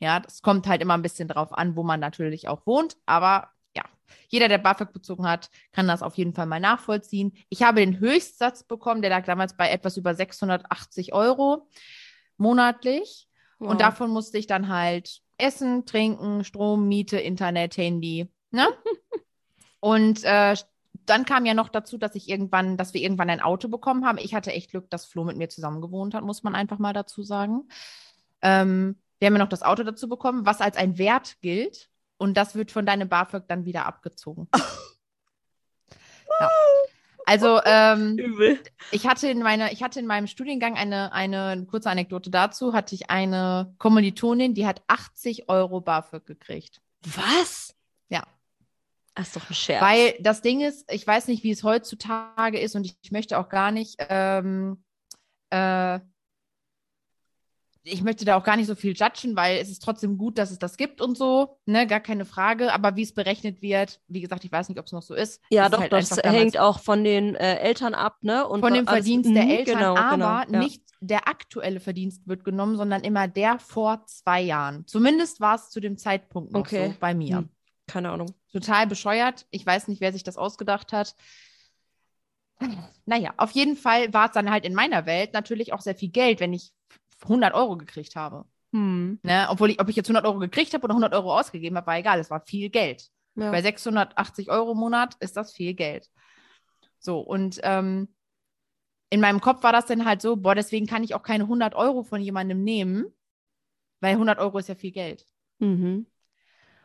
Ja, 0.00 0.20
das 0.20 0.42
kommt 0.42 0.66
halt 0.66 0.80
immer 0.80 0.94
ein 0.94 1.02
bisschen 1.02 1.28
drauf 1.28 1.52
an, 1.52 1.76
wo 1.76 1.82
man 1.82 2.00
natürlich 2.00 2.48
auch 2.48 2.66
wohnt, 2.66 2.96
aber 3.06 3.50
ja, 3.76 3.84
jeder, 4.28 4.48
der 4.48 4.58
BAföG 4.58 4.92
bezogen 4.92 5.26
hat, 5.26 5.50
kann 5.72 5.86
das 5.86 6.02
auf 6.02 6.16
jeden 6.16 6.32
Fall 6.32 6.46
mal 6.46 6.60
nachvollziehen. 6.60 7.32
Ich 7.50 7.62
habe 7.62 7.80
den 7.80 8.00
Höchstsatz 8.00 8.64
bekommen, 8.64 9.02
der 9.02 9.10
lag 9.10 9.24
damals 9.26 9.56
bei 9.56 9.70
etwas 9.70 9.96
über 9.96 10.14
680 10.14 11.12
Euro 11.12 11.68
monatlich. 12.38 13.28
Wow. 13.58 13.70
Und 13.70 13.80
davon 13.82 14.10
musste 14.10 14.38
ich 14.38 14.46
dann 14.46 14.68
halt 14.68 15.20
essen, 15.36 15.84
trinken, 15.84 16.44
Strom, 16.44 16.88
Miete, 16.88 17.18
Internet, 17.18 17.76
Handy. 17.76 18.28
Ne? 18.50 18.66
Und 19.80 20.24
äh, 20.24 20.56
dann 21.10 21.24
kam 21.24 21.44
ja 21.44 21.54
noch 21.54 21.68
dazu, 21.68 21.98
dass 21.98 22.14
ich 22.14 22.28
irgendwann, 22.28 22.76
dass 22.76 22.94
wir 22.94 23.02
irgendwann 23.02 23.30
ein 23.30 23.40
Auto 23.40 23.68
bekommen 23.68 24.06
haben. 24.06 24.18
Ich 24.18 24.34
hatte 24.34 24.52
echt 24.52 24.70
Glück, 24.70 24.88
dass 24.90 25.06
Flo 25.06 25.24
mit 25.24 25.36
mir 25.36 25.48
zusammen 25.48 25.80
gewohnt 25.80 26.14
hat, 26.14 26.24
muss 26.24 26.42
man 26.42 26.54
einfach 26.54 26.78
mal 26.78 26.92
dazu 26.92 27.22
sagen. 27.22 27.68
Ähm, 28.42 28.96
wir 29.18 29.26
haben 29.26 29.34
ja 29.34 29.40
noch 29.40 29.48
das 29.48 29.62
Auto 29.62 29.82
dazu 29.82 30.08
bekommen, 30.08 30.46
was 30.46 30.60
als 30.60 30.76
ein 30.76 30.96
Wert 30.98 31.40
gilt. 31.42 31.90
Und 32.16 32.36
das 32.36 32.54
wird 32.54 32.70
von 32.70 32.86
deinem 32.86 33.08
BAföG 33.08 33.48
dann 33.48 33.64
wieder 33.64 33.86
abgezogen. 33.86 34.48
ja. 36.40 36.50
Also, 37.26 37.60
ähm, 37.64 38.18
ich 38.90 39.06
hatte 39.06 39.28
in 39.28 39.40
meiner, 39.40 39.72
ich 39.72 39.82
hatte 39.82 40.00
in 40.00 40.06
meinem 40.06 40.26
Studiengang 40.26 40.76
eine, 40.76 41.12
eine 41.12 41.64
kurze 41.66 41.90
Anekdote 41.90 42.30
dazu, 42.30 42.72
hatte 42.72 42.94
ich 42.94 43.08
eine 43.08 43.74
Kommilitonin, 43.78 44.54
die 44.54 44.66
hat 44.66 44.82
80 44.88 45.48
Euro 45.48 45.80
BAföG 45.80 46.26
gekriegt. 46.26 46.80
Was? 47.02 47.74
Ja. 48.08 48.24
Das 49.14 49.28
ist 49.28 49.36
doch 49.36 49.50
ein 49.50 49.54
Scherz. 49.54 49.82
Weil 49.82 50.14
das 50.20 50.40
Ding 50.42 50.60
ist, 50.60 50.90
ich 50.92 51.06
weiß 51.06 51.28
nicht, 51.28 51.42
wie 51.42 51.50
es 51.50 51.62
heutzutage 51.64 52.58
ist 52.58 52.74
und 52.76 52.84
ich, 52.86 52.96
ich 53.02 53.10
möchte 53.12 53.38
auch 53.38 53.48
gar 53.48 53.70
nicht, 53.72 53.96
ähm, 54.08 54.82
äh, 55.50 55.98
ich 57.82 58.02
möchte 58.02 58.24
da 58.26 58.36
auch 58.36 58.44
gar 58.44 58.56
nicht 58.56 58.66
so 58.66 58.74
viel 58.74 58.92
judgen, 58.94 59.34
weil 59.36 59.56
es 59.58 59.70
ist 59.70 59.82
trotzdem 59.82 60.18
gut, 60.18 60.36
dass 60.36 60.50
es 60.50 60.58
das 60.58 60.76
gibt 60.76 61.00
und 61.00 61.16
so, 61.16 61.58
ne, 61.64 61.86
gar 61.86 62.00
keine 62.00 62.26
Frage. 62.26 62.72
Aber 62.74 62.94
wie 62.94 63.02
es 63.02 63.14
berechnet 63.14 63.62
wird, 63.62 64.00
wie 64.06 64.20
gesagt, 64.20 64.44
ich 64.44 64.52
weiß 64.52 64.68
nicht, 64.68 64.78
ob 64.78 64.84
es 64.86 64.92
noch 64.92 65.02
so 65.02 65.14
ist. 65.14 65.42
ja, 65.50 65.64
ist 65.64 65.72
doch, 65.72 65.80
halt 65.80 65.92
das 65.92 66.16
hängt 66.18 66.58
auch 66.58 66.78
von 66.80 67.04
den 67.04 67.34
äh, 67.36 67.56
Eltern 67.56 67.94
ab, 67.94 68.18
ne? 68.20 68.46
Und 68.46 68.60
von 68.60 68.74
dem 68.74 68.86
alles- 68.86 68.98
Verdienst 69.06 69.34
der 69.34 69.44
Mhm, 69.44 69.50
Eltern, 69.50 69.78
genau, 69.78 69.96
aber 69.96 70.44
genau, 70.44 70.52
ja. 70.58 70.58
nicht 70.62 70.82
der 71.00 71.26
aktuelle 71.26 71.80
Verdienst 71.80 72.28
wird 72.28 72.44
genommen, 72.44 72.76
sondern 72.76 73.02
immer 73.02 73.26
der 73.28 73.58
vor 73.58 74.04
zwei 74.06 74.42
Jahren. 74.42 74.86
Zumindest 74.86 75.40
war 75.40 75.54
es 75.54 75.70
zu 75.70 75.80
dem 75.80 75.96
Zeitpunkt 75.96 76.52
noch 76.52 76.60
Okay. 76.60 76.88
so 76.88 76.94
bei 77.00 77.14
mir. 77.14 77.38
Hm. 77.38 77.48
Keine 77.86 78.10
Ahnung. 78.10 78.30
Total 78.52 78.86
bescheuert. 78.86 79.46
Ich 79.50 79.64
weiß 79.64 79.88
nicht, 79.88 80.00
wer 80.00 80.12
sich 80.12 80.24
das 80.24 80.36
ausgedacht 80.36 80.92
hat. 80.92 81.14
Naja, 83.06 83.32
auf 83.36 83.52
jeden 83.52 83.76
Fall 83.76 84.12
war 84.12 84.26
es 84.26 84.32
dann 84.32 84.50
halt 84.50 84.64
in 84.64 84.74
meiner 84.74 85.06
Welt 85.06 85.32
natürlich 85.32 85.72
auch 85.72 85.80
sehr 85.80 85.94
viel 85.94 86.10
Geld, 86.10 86.40
wenn 86.40 86.52
ich 86.52 86.72
100 87.22 87.54
Euro 87.54 87.76
gekriegt 87.76 88.16
habe. 88.16 88.44
Hm. 88.72 89.18
Ne? 89.22 89.46
Obwohl 89.48 89.70
ich, 89.70 89.80
ob 89.80 89.88
ich 89.88 89.96
jetzt 89.96 90.08
100 90.08 90.24
Euro 90.24 90.38
gekriegt 90.38 90.74
habe 90.74 90.84
oder 90.84 90.94
100 90.94 91.14
Euro 91.14 91.38
ausgegeben 91.38 91.76
habe, 91.76 91.86
war 91.86 91.98
egal. 91.98 92.20
Es 92.20 92.30
war 92.30 92.40
viel 92.40 92.70
Geld. 92.70 93.08
Ja. 93.36 93.50
Bei 93.50 93.62
680 93.62 94.50
Euro 94.50 94.72
im 94.72 94.78
Monat 94.78 95.16
ist 95.20 95.36
das 95.36 95.52
viel 95.52 95.74
Geld. 95.74 96.08
So, 96.98 97.20
und 97.20 97.60
ähm, 97.62 98.14
in 99.10 99.20
meinem 99.20 99.40
Kopf 99.40 99.62
war 99.62 99.72
das 99.72 99.86
dann 99.86 100.04
halt 100.04 100.22
so, 100.22 100.36
boah, 100.36 100.54
deswegen 100.54 100.86
kann 100.86 101.02
ich 101.02 101.14
auch 101.14 101.22
keine 101.22 101.44
100 101.44 101.74
Euro 101.74 102.02
von 102.02 102.20
jemandem 102.20 102.62
nehmen, 102.62 103.06
weil 104.00 104.12
100 104.12 104.38
Euro 104.38 104.58
ist 104.58 104.68
ja 104.68 104.74
viel 104.74 104.92
Geld. 104.92 105.26
Mhm. 105.58 106.06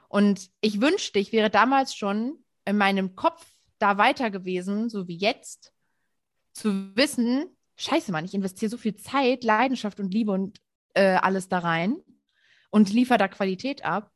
Und 0.07 0.49
ich 0.61 0.81
wünschte, 0.81 1.19
ich 1.19 1.31
wäre 1.31 1.49
damals 1.49 1.95
schon 1.95 2.43
in 2.65 2.77
meinem 2.77 3.15
Kopf 3.15 3.45
da 3.79 3.97
weiter 3.97 4.31
gewesen, 4.31 4.89
so 4.89 5.07
wie 5.07 5.17
jetzt, 5.17 5.73
zu 6.53 6.95
wissen, 6.95 7.55
scheiße, 7.75 8.11
Mann, 8.11 8.25
ich 8.25 8.33
investiere 8.33 8.69
so 8.69 8.77
viel 8.77 8.95
Zeit, 8.95 9.43
Leidenschaft 9.43 9.99
und 9.99 10.13
Liebe 10.13 10.31
und 10.31 10.61
äh, 10.93 11.15
alles 11.15 11.49
da 11.49 11.59
rein 11.59 11.97
und 12.69 12.91
liefere 12.91 13.17
da 13.17 13.27
Qualität 13.27 13.83
ab. 13.83 14.11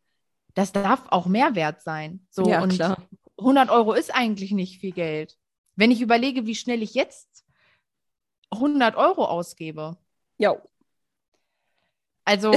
Das 0.54 0.72
darf 0.72 1.04
auch 1.10 1.28
Mehrwert 1.28 1.82
sein. 1.82 2.26
So, 2.30 2.50
ja, 2.50 2.62
und 2.64 2.74
klar. 2.74 3.08
100 3.38 3.70
Euro 3.70 3.94
ist 3.94 4.14
eigentlich 4.14 4.52
nicht 4.52 4.80
viel 4.80 4.92
Geld. 4.92 5.38
Wenn 5.76 5.92
ich 5.92 6.02
überlege, 6.02 6.46
wie 6.46 6.56
schnell 6.56 6.82
ich 6.82 6.94
jetzt 6.94 7.46
100 8.52 8.96
Euro 8.96 9.26
ausgebe. 9.26 9.98
Ja. 10.42 10.56
Also, 12.24 12.54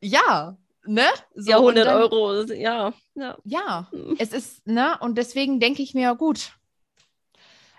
ja, 0.00 0.58
ne? 0.86 1.02
So, 1.34 1.50
ja, 1.50 1.56
und 1.58 1.76
100 1.76 1.86
dann- 1.86 2.02
Euro, 2.02 2.42
ja. 2.52 2.92
ja. 3.14 3.36
Ja, 3.44 3.88
Hm. 3.90 4.16
es 4.18 4.32
ist, 4.32 4.66
ne? 4.66 4.96
Und 5.00 5.16
deswegen 5.18 5.60
denke 5.60 5.82
ich 5.82 5.94
mir, 5.94 6.14
gut. 6.14 6.52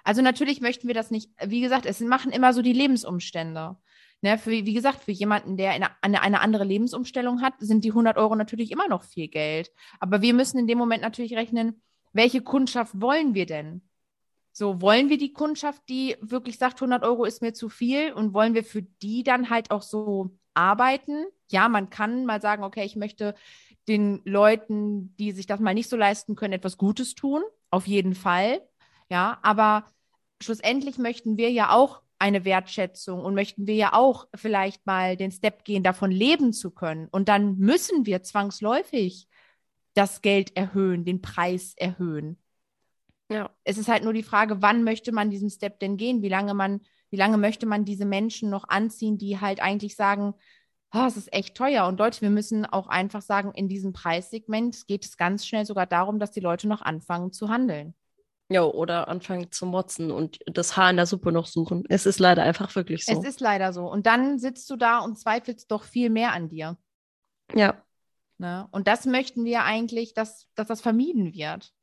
Also 0.04 0.22
natürlich 0.22 0.62
möchten 0.62 0.88
wir 0.88 0.94
das 0.96 1.12
nicht, 1.12 1.30
wie 1.46 1.62
gesagt, 1.62 1.86
es 1.86 2.00
machen 2.00 2.32
immer 2.32 2.54
so 2.54 2.62
die 2.62 2.74
Lebensumstände. 2.74 3.76
Ne, 4.22 4.40
für, 4.40 4.50
wie 4.50 4.74
gesagt, 4.74 5.04
für 5.04 5.12
jemanden, 5.12 5.58
der 5.58 5.72
eine, 5.74 5.90
eine, 6.02 6.22
eine 6.24 6.42
andere 6.42 6.64
Lebensumstellung 6.64 7.42
hat, 7.44 7.54
sind 7.60 7.84
die 7.84 7.90
100 7.92 8.18
Euro 8.18 8.36
natürlich 8.36 8.72
immer 8.72 8.88
noch 8.88 9.04
viel 9.04 9.28
Geld. 9.28 9.70
Aber 10.00 10.24
wir 10.24 10.34
müssen 10.34 10.58
in 10.58 10.66
dem 10.66 10.80
Moment 10.80 11.04
natürlich 11.04 11.36
rechnen, 11.36 11.84
welche 12.14 12.42
Kundschaft 12.42 13.00
wollen 13.00 13.36
wir 13.36 13.46
denn? 13.46 13.84
So, 14.54 14.82
wollen 14.82 15.10
wir 15.10 15.20
die 15.20 15.34
Kundschaft, 15.34 15.84
die 15.88 16.16
wirklich 16.20 16.58
sagt, 16.58 16.82
100 16.82 17.04
Euro 17.04 17.26
ist 17.26 17.44
mir 17.44 17.54
zu 17.54 17.70
viel 17.70 18.12
und 18.12 18.34
wollen 18.34 18.56
wir 18.56 18.64
für 18.64 18.82
die 18.82 19.22
dann 19.22 19.52
halt 19.52 19.70
auch 19.70 19.84
so 19.84 20.32
arbeiten? 20.58 21.26
Ja, 21.50 21.70
man 21.70 21.90
kann 21.90 22.26
mal 22.26 22.42
sagen, 22.42 22.64
okay, 22.64 22.84
ich 22.84 22.96
möchte 22.96 23.36
den 23.88 24.22
Leuten, 24.26 25.16
die 25.18 25.32
sich 25.32 25.46
das 25.46 25.60
mal 25.60 25.74
nicht 25.74 25.90
so 25.90 25.96
leisten 25.96 26.36
können, 26.36 26.54
etwas 26.54 26.78
Gutes 26.78 27.16
tun. 27.16 27.42
Auf 27.70 27.88
jeden 27.88 28.16
Fall. 28.16 28.62
Ja, 29.10 29.40
aber 29.44 29.86
schlussendlich 30.42 30.98
möchten 30.98 31.38
wir 31.38 31.52
ja 31.52 31.72
auch 31.72 32.02
eine 32.20 32.46
Wertschätzung 32.46 33.24
und 33.24 33.36
möchten 33.36 33.68
wir 33.68 33.76
ja 33.76 33.94
auch 33.94 34.28
vielleicht 34.36 34.86
mal 34.86 35.16
den 35.16 35.32
Step 35.32 35.64
gehen, 35.64 35.84
davon 35.84 36.12
leben 36.12 36.52
zu 36.52 36.72
können. 36.72 37.08
Und 37.12 37.30
dann 37.30 37.58
müssen 37.58 38.06
wir 38.06 38.24
zwangsläufig 38.24 39.28
das 39.94 40.22
Geld 40.22 40.56
erhöhen, 40.56 41.06
den 41.06 41.22
Preis 41.22 41.74
erhöhen. 41.76 42.38
Ja. 43.30 43.50
Es 43.64 43.78
ist 43.78 43.88
halt 43.88 44.04
nur 44.04 44.14
die 44.14 44.24
Frage, 44.24 44.62
wann 44.62 44.84
möchte 44.84 45.12
man 45.12 45.30
diesen 45.30 45.50
Step 45.50 45.80
denn 45.80 45.98
gehen? 45.98 46.22
Wie 46.22 46.30
lange 46.30 46.54
man, 46.54 46.82
wie 47.10 47.18
lange 47.18 47.38
möchte 47.38 47.66
man 47.66 47.86
diese 47.86 48.06
Menschen 48.06 48.50
noch 48.50 48.68
anziehen, 48.68 49.18
die 49.18 49.40
halt 49.40 49.62
eigentlich 49.62 49.96
sagen, 49.96 50.34
oh, 50.94 51.06
es 51.08 51.18
ist 51.18 51.34
echt 51.34 51.56
teuer. 51.56 51.86
Und 51.88 52.00
Leute, 52.00 52.22
wir 52.22 52.30
müssen 52.30 52.66
auch 52.66 52.88
einfach 52.88 53.22
sagen, 53.22 53.52
in 53.54 53.68
diesem 53.68 53.94
Preissegment 53.94 54.88
geht 54.88 55.06
es 55.06 55.18
ganz 55.18 55.46
schnell 55.46 55.66
sogar 55.66 55.86
darum, 55.86 56.20
dass 56.20 56.32
die 56.32 56.40
Leute 56.40 56.68
noch 56.68 56.82
anfangen 56.82 57.32
zu 57.32 57.50
handeln. 57.50 57.94
Jo, 58.50 58.70
oder 58.70 59.10
anfangen 59.10 59.52
zu 59.52 59.66
motzen 59.66 60.10
und 60.10 60.40
das 60.46 60.78
Haar 60.78 60.90
in 60.90 60.96
der 60.96 61.06
Suppe 61.06 61.34
noch 61.34 61.48
suchen. 61.48 61.84
Es 61.90 62.06
ist 62.06 62.20
leider 62.20 62.44
einfach 62.44 62.74
wirklich 62.76 63.04
so. 63.04 63.12
Es 63.12 63.28
ist 63.28 63.42
leider 63.42 63.74
so. 63.74 63.92
Und 63.92 64.06
dann 64.06 64.40
sitzt 64.40 64.70
du 64.70 64.78
da 64.78 65.00
und 65.00 65.20
zweifelst 65.20 65.70
doch 65.70 65.84
viel 65.84 66.10
mehr 66.10 66.32
an 66.32 66.48
dir. 66.48 66.78
ja, 67.54 67.84
Ne? 68.38 68.68
Und 68.72 68.88
das 68.88 69.06
möchten 69.06 69.46
wir 69.46 69.64
eigentlich, 69.64 70.14
dass, 70.14 70.48
dass 70.56 70.68
das 70.68 70.82
vermieden 70.82 71.34
wird. 71.34 71.74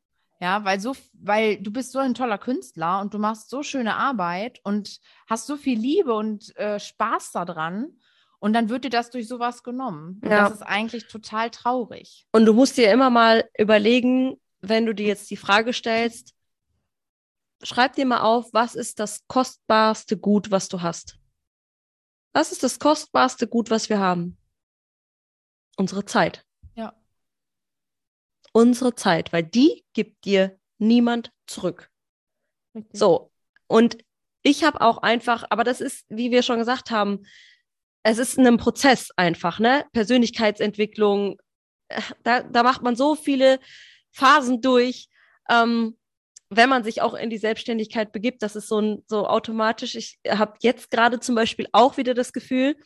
Ja, 0.45 0.63
weil 0.63 0.79
so, 0.79 0.95
weil 1.15 1.57
du 1.57 1.71
bist 1.71 1.93
so 1.93 1.99
ein 1.99 2.13
toller 2.13 2.37
Künstler 2.37 3.01
und 3.01 3.15
du 3.15 3.19
machst 3.19 3.49
so 3.49 3.63
schöne 3.63 3.97
Arbeit 3.97 4.61
und 4.63 5.01
hast 5.27 5.47
so 5.47 5.57
viel 5.57 5.79
Liebe 5.79 6.13
und 6.13 6.55
äh, 6.59 6.79
Spaß 6.79 7.33
daran. 7.33 7.97
Und 8.41 8.53
dann 8.53 8.69
wird 8.69 8.85
dir 8.85 8.91
das 8.91 9.09
durch 9.09 9.27
sowas 9.27 9.63
genommen. 9.63 10.21
Ja. 10.23 10.43
das 10.43 10.53
ist 10.53 10.63
eigentlich 10.63 11.07
total 11.07 11.49
traurig. 11.49 12.27
Und 12.31 12.45
du 12.45 12.53
musst 12.53 12.77
dir 12.77 12.93
immer 12.93 13.09
mal 13.09 13.49
überlegen, 13.57 14.39
wenn 14.61 14.85
du 14.85 14.95
dir 14.95 15.07
jetzt 15.07 15.31
die 15.31 15.39
Frage 15.39 15.73
stellst, 15.73 16.35
schreib 17.63 17.95
dir 17.95 18.05
mal 18.05 18.21
auf, 18.21 18.53
was 18.53 18.75
ist 18.75 19.01
das 19.01 19.27
kostbarste 19.27 20.19
Gut, 20.19 20.51
was 20.51 20.69
du 20.69 20.83
hast? 20.83 21.19
Was 22.35 22.53
ist 22.53 22.63
das 22.63 22.79
kostbarste 22.79 23.49
Gut, 23.49 23.71
was 23.71 23.89
wir 23.89 23.99
haben? 23.99 24.37
Unsere 25.79 26.05
Zeit. 26.05 26.45
Unsere 28.57 28.95
Zeit, 28.95 29.33
weil 29.33 29.43
die 29.43 29.85
gibt 29.95 30.25
dir 30.25 30.57
niemand 30.79 31.33
zurück. 31.47 31.91
Richtig. 32.75 32.99
So. 32.99 33.33
Und 33.67 33.99
ich 34.43 34.63
habe 34.63 34.81
auch 34.81 34.99
einfach, 34.99 35.45
aber 35.51 35.65
das 35.65 35.81
ist, 35.81 36.05
wie 36.09 36.31
wir 36.31 36.43
schon 36.43 36.59
gesagt 36.59 36.91
haben, 36.91 37.25
es 38.05 38.19
ist 38.19 38.39
ein 38.39 38.57
Prozess 38.59 39.11
einfach, 39.17 39.59
ne? 39.59 39.87
Persönlichkeitsentwicklung, 39.93 41.39
äh, 41.89 42.01
da, 42.23 42.43
da 42.43 42.63
macht 42.63 42.83
man 42.83 42.95
so 42.95 43.15
viele 43.15 43.59
Phasen 44.13 44.61
durch. 44.61 45.09
Ähm, 45.51 45.97
wenn 46.51 46.69
man 46.69 46.85
sich 46.85 47.03
auch 47.03 47.15
in 47.15 47.31
die 47.31 47.39
Selbstständigkeit 47.39 48.13
begibt, 48.13 48.43
das 48.43 48.55
ist 48.55 48.69
so, 48.69 48.81
ein, 48.81 49.03
so 49.09 49.27
automatisch. 49.27 49.95
Ich 49.95 50.19
habe 50.29 50.55
jetzt 50.61 50.91
gerade 50.91 51.19
zum 51.19 51.35
Beispiel 51.35 51.67
auch 51.73 51.97
wieder 51.97 52.15
das 52.15 52.33
Gefühl, 52.33 52.77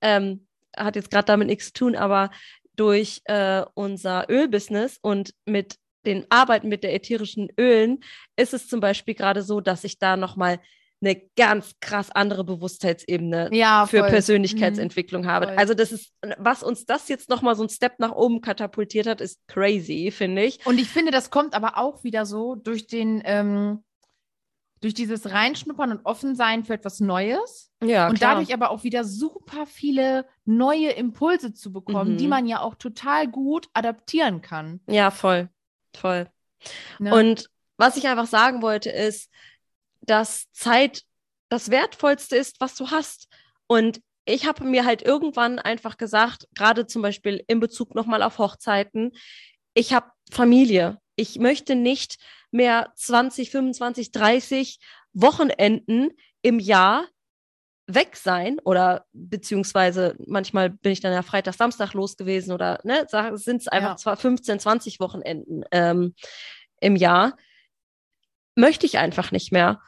ähm, 0.00 0.46
hat 0.76 0.96
jetzt 0.96 1.10
gerade 1.10 1.26
damit 1.26 1.48
nichts 1.48 1.66
zu 1.66 1.72
tun, 1.72 1.96
aber 1.96 2.30
durch 2.76 3.22
äh, 3.24 3.64
unser 3.74 4.28
Ölbusiness 4.30 4.98
und 5.02 5.34
mit 5.44 5.76
den 6.06 6.26
Arbeiten 6.30 6.68
mit 6.68 6.82
der 6.82 6.94
ätherischen 6.94 7.48
Ölen 7.58 8.02
ist 8.36 8.54
es 8.54 8.68
zum 8.68 8.80
Beispiel 8.80 9.14
gerade 9.14 9.42
so, 9.42 9.60
dass 9.60 9.84
ich 9.84 9.98
da 9.98 10.16
nochmal 10.16 10.60
eine 11.02 11.20
ganz 11.36 11.74
krass 11.80 12.10
andere 12.10 12.44
Bewusstheitsebene 12.44 13.48
ja, 13.52 13.86
für. 13.86 14.02
Persönlichkeitsentwicklung 14.04 15.26
habe. 15.26 15.46
voll. 15.46 15.56
Also 15.56 15.74
das 15.74 15.92
ist, 15.92 16.12
was 16.38 16.62
uns 16.62 16.84
das 16.84 17.08
jetzt 17.08 17.30
nochmal 17.30 17.56
so 17.56 17.62
ein 17.62 17.70
Step 17.70 17.98
nach 17.98 18.12
oben 18.12 18.42
katapultiert 18.42 19.06
hat, 19.06 19.20
ist 19.20 19.40
crazy, 19.46 20.10
finde 20.10 20.44
ich. 20.44 20.64
Und 20.66 20.78
ich 20.78 20.88
finde, 20.88 21.10
das 21.10 21.30
kommt 21.30 21.54
aber 21.54 21.78
auch 21.78 22.04
wieder 22.04 22.26
so 22.26 22.54
durch 22.54 22.86
den, 22.86 23.22
ähm, 23.24 23.82
durch 24.80 24.94
dieses 24.94 25.30
Reinschnuppern 25.30 25.90
und 25.92 26.06
Offensein 26.06 26.64
für 26.64 26.74
etwas 26.74 27.00
Neues. 27.00 27.70
Ja, 27.82 28.08
und 28.08 28.16
klar. 28.18 28.34
dadurch 28.34 28.54
aber 28.54 28.70
auch 28.70 28.82
wieder 28.82 29.04
super 29.04 29.66
viele 29.66 30.26
neue 30.44 30.90
Impulse 30.90 31.52
zu 31.52 31.72
bekommen, 31.72 32.14
Mhm. 32.14 32.16
die 32.18 32.28
man 32.28 32.46
ja 32.46 32.60
auch 32.60 32.74
total 32.74 33.28
gut 33.28 33.68
adaptieren 33.74 34.40
kann. 34.40 34.80
Ja, 34.88 35.10
voll. 35.10 35.48
Voll. 35.94 36.28
Ne? 36.98 37.14
Und 37.14 37.48
was 37.76 37.96
ich 37.96 38.06
einfach 38.06 38.26
sagen 38.26 38.62
wollte, 38.62 38.90
ist, 38.90 39.30
dass 40.02 40.50
Zeit 40.52 41.02
das 41.48 41.70
Wertvollste 41.70 42.36
ist, 42.36 42.60
was 42.60 42.74
du 42.74 42.90
hast. 42.90 43.28
Und 43.66 44.00
ich 44.24 44.46
habe 44.46 44.64
mir 44.64 44.84
halt 44.84 45.02
irgendwann 45.02 45.58
einfach 45.58 45.96
gesagt, 45.96 46.46
gerade 46.54 46.86
zum 46.86 47.02
Beispiel 47.02 47.42
in 47.48 47.60
Bezug 47.60 47.94
nochmal 47.94 48.22
auf 48.22 48.38
Hochzeiten, 48.38 49.12
ich 49.74 49.92
habe 49.92 50.10
Familie. 50.30 50.98
Ich 51.20 51.38
möchte 51.38 51.74
nicht 51.74 52.16
mehr 52.50 52.94
20, 52.96 53.50
25, 53.50 54.10
30 54.10 54.78
Wochenenden 55.12 56.12
im 56.40 56.58
Jahr 56.58 57.06
weg 57.86 58.16
sein 58.16 58.58
oder 58.64 59.04
beziehungsweise 59.12 60.16
manchmal 60.26 60.70
bin 60.70 60.92
ich 60.92 61.00
dann 61.00 61.12
ja 61.12 61.20
Freitag, 61.20 61.52
Samstag 61.56 61.92
los 61.92 62.16
gewesen 62.16 62.52
oder 62.52 62.80
ne, 62.84 63.06
sind 63.34 63.60
es 63.60 63.68
einfach 63.68 63.90
Ja. 63.90 63.96
zwar 63.96 64.16
15, 64.16 64.60
20 64.60 64.98
Wochenenden 64.98 65.62
ähm, 65.72 66.14
im 66.80 66.96
Jahr. 66.96 67.36
Möchte 68.56 68.86
ich 68.86 68.96
einfach 68.96 69.30
nicht 69.30 69.52
mehr, 69.52 69.82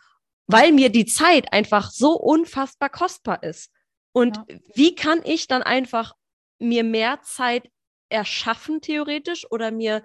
weil 0.49 0.73
mir 0.73 0.91
die 0.91 1.07
Zeit 1.07 1.51
einfach 1.51 1.91
so 1.91 2.13
unfassbar 2.13 2.91
kostbar 2.91 3.43
ist. 3.43 3.73
Und 4.13 4.37
Ja. 4.37 4.47
wie 4.75 4.95
kann 4.95 5.23
ich 5.25 5.47
dann 5.47 5.63
einfach 5.63 6.13
mir 6.59 6.85
mehr 6.85 7.23
Zeit 7.23 7.71
erschaffen, 8.11 8.83
theoretisch, 8.83 9.51
oder 9.51 9.71
mir 9.71 10.03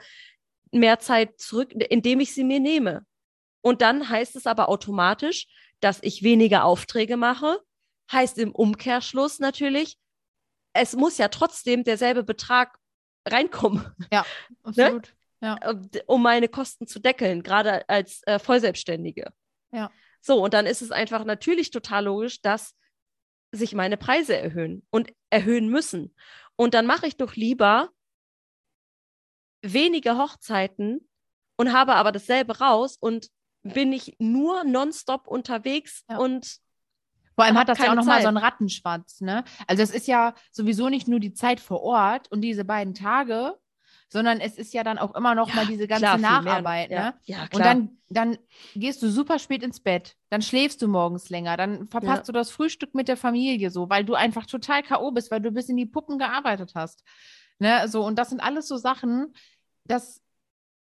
mehr 0.71 0.99
Zeit 0.99 1.39
zurück, 1.39 1.73
indem 1.73 2.19
ich 2.19 2.33
sie 2.33 2.43
mir 2.43 2.59
nehme? 2.59 3.05
Und 3.61 3.81
dann 3.81 4.09
heißt 4.09 4.35
es 4.35 4.47
aber 4.47 4.69
automatisch, 4.69 5.47
dass 5.79 5.99
ich 6.01 6.23
weniger 6.23 6.63
Aufträge 6.65 7.17
mache. 7.17 7.59
Heißt 8.11 8.37
im 8.37 8.53
Umkehrschluss 8.53 9.39
natürlich, 9.39 9.97
es 10.73 10.95
muss 10.95 11.17
ja 11.17 11.27
trotzdem 11.27 11.83
derselbe 11.83 12.23
Betrag 12.23 12.77
reinkommen, 13.27 13.85
Absolut. 14.63 15.13
um 16.05 16.21
meine 16.21 16.47
Kosten 16.47 16.87
zu 16.87 16.99
deckeln, 16.99 17.43
gerade 17.43 17.87
als 17.89 18.21
äh, 18.25 18.39
Vollselbstständige. 18.39 19.31
Ja. 19.71 19.91
So, 20.21 20.41
und 20.41 20.53
dann 20.53 20.65
ist 20.65 20.81
es 20.81 20.91
einfach 20.91 21.25
natürlich 21.25 21.71
total 21.71 22.05
logisch, 22.05 22.41
dass 22.41 22.75
sich 23.51 23.73
meine 23.73 23.97
Preise 23.97 24.37
erhöhen 24.37 24.85
und 24.89 25.11
erhöhen 25.29 25.69
müssen. 25.69 26.15
Und 26.55 26.73
dann 26.73 26.85
mache 26.85 27.07
ich 27.07 27.17
doch 27.17 27.35
lieber 27.35 27.89
wenige 29.73 30.17
Hochzeiten 30.17 31.07
und 31.57 31.73
habe 31.73 31.95
aber 31.95 32.11
dasselbe 32.11 32.59
raus 32.59 32.97
und 32.99 33.27
bin 33.63 33.91
ich 33.91 34.15
nur 34.19 34.63
nonstop 34.63 35.27
unterwegs 35.27 36.03
Ja. 36.09 36.17
und 36.17 36.57
Vor 37.35 37.45
allem 37.45 37.57
hat 37.57 37.69
das 37.69 37.79
ja 37.79 37.91
auch 37.91 37.95
nochmal 37.95 38.21
so 38.21 38.27
einen 38.29 38.37
Rattenschwanz, 38.37 39.21
ne? 39.21 39.43
Also 39.67 39.83
es 39.83 39.91
ist 39.91 40.07
ja 40.07 40.33
sowieso 40.51 40.89
nicht 40.89 41.07
nur 41.07 41.19
die 41.19 41.33
Zeit 41.33 41.59
vor 41.59 41.81
Ort 41.81 42.31
und 42.31 42.41
diese 42.41 42.63
beiden 42.65 42.93
Tage, 42.93 43.55
sondern 44.09 44.39
es 44.39 44.57
ist 44.57 44.73
ja 44.73 44.83
dann 44.85 44.97
auch 44.97 45.13
immer 45.15 45.35
noch 45.35 45.53
mal 45.53 45.65
diese 45.65 45.85
ganze 45.87 46.05
klar, 46.05 46.17
mehr. 46.17 46.31
Nacharbeit, 46.31 46.89
ja. 46.91 47.03
ne? 47.05 47.13
Ja, 47.25 47.41
Und 47.41 47.49
klar. 47.49 47.63
dann, 47.63 47.97
dann 48.09 48.37
gehst 48.73 49.01
du 49.03 49.09
super 49.09 49.37
spät 49.37 49.63
ins 49.63 49.81
Bett, 49.81 50.15
dann 50.29 50.41
schläfst 50.41 50.81
du 50.81 50.87
morgens 50.87 51.29
länger, 51.29 51.57
dann 51.57 51.89
verpasst 51.89 52.19
Ja. 52.19 52.25
du 52.27 52.31
das 52.31 52.49
Frühstück 52.51 52.95
mit 52.95 53.09
der 53.09 53.17
Familie 53.17 53.69
so, 53.69 53.89
weil 53.89 54.05
du 54.05 54.13
einfach 54.15 54.45
total 54.45 54.81
K.O. 54.81 55.11
bist, 55.11 55.29
weil 55.29 55.41
du 55.41 55.51
bis 55.51 55.67
in 55.67 55.75
die 55.75 55.85
Puppen 55.85 56.17
gearbeitet 56.19 56.71
hast. 56.73 57.03
Ne? 57.59 57.87
So, 57.89 58.05
und 58.05 58.17
das 58.17 58.29
sind 58.29 58.39
alles 58.39 58.67
so 58.67 58.77
Sachen, 58.77 59.33
dass 59.87 60.21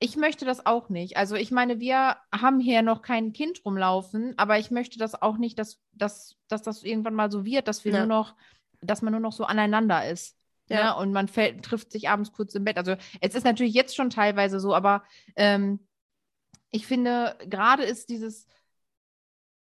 ich 0.02 0.16
möchte 0.16 0.46
das 0.46 0.64
auch 0.64 0.88
nicht. 0.88 1.18
Also 1.18 1.36
ich 1.36 1.50
meine, 1.50 1.78
wir 1.78 2.16
haben 2.32 2.58
hier 2.58 2.80
noch 2.80 3.02
kein 3.02 3.34
Kind 3.34 3.62
rumlaufen, 3.66 4.32
aber 4.38 4.58
ich 4.58 4.70
möchte 4.70 4.98
das 4.98 5.20
auch 5.20 5.36
nicht, 5.36 5.58
dass, 5.58 5.78
dass, 5.92 6.36
dass 6.48 6.62
das 6.62 6.82
irgendwann 6.82 7.14
mal 7.14 7.30
so 7.30 7.44
wird, 7.44 7.68
dass 7.68 7.84
wir 7.84 7.92
Ja. 7.92 7.98
nur 7.98 8.06
noch, 8.06 8.34
dass 8.80 9.02
man 9.02 9.12
nur 9.12 9.20
noch 9.20 9.32
so 9.34 9.44
aneinander 9.44 10.08
ist. 10.08 10.38
Ja. 10.70 10.94
Ne? 10.94 10.96
Und 11.02 11.12
man 11.12 11.28
fällt, 11.28 11.62
trifft 11.64 11.92
sich 11.92 12.08
abends 12.08 12.32
kurz 12.32 12.54
im 12.54 12.64
Bett. 12.64 12.78
Also 12.78 12.96
es 13.20 13.34
ist 13.34 13.44
natürlich 13.44 13.74
jetzt 13.74 13.94
schon 13.94 14.08
teilweise 14.08 14.58
so, 14.58 14.74
aber 14.74 15.04
ähm, 15.36 15.86
ich 16.70 16.86
finde, 16.86 17.36
gerade 17.46 17.82
ist 17.82 18.08
dieses 18.08 18.46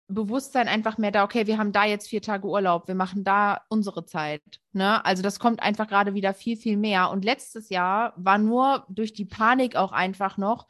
Bewusstsein 0.08 0.68
einfach 0.68 0.98
mehr 0.98 1.12
da, 1.12 1.24
okay, 1.24 1.48
wir 1.48 1.58
haben 1.58 1.72
da 1.72 1.86
jetzt 1.86 2.08
vier 2.08 2.22
Tage 2.22 2.48
Urlaub, 2.48 2.88
wir 2.88 2.96
machen 2.96 3.24
da 3.24 3.62
unsere 3.70 4.06
Zeit. 4.06 4.41
Ne? 4.72 5.04
Also 5.04 5.24
das 5.24 5.39
kommt 5.39 5.63
einfach 5.63 5.88
gerade 5.88 6.13
wieder 6.13 6.34
viel, 6.34 6.58
viel 6.58 6.78
mehr. 6.78 7.10
Und 7.10 7.26
letztes 7.26 7.70
Jahr 7.70 8.13
war 8.15 8.38
nur 8.38 8.86
durch 8.89 9.13
die 9.13 9.26
Panik 9.26 9.76
auch 9.76 9.91
einfach 9.91 10.38
noch 10.38 10.68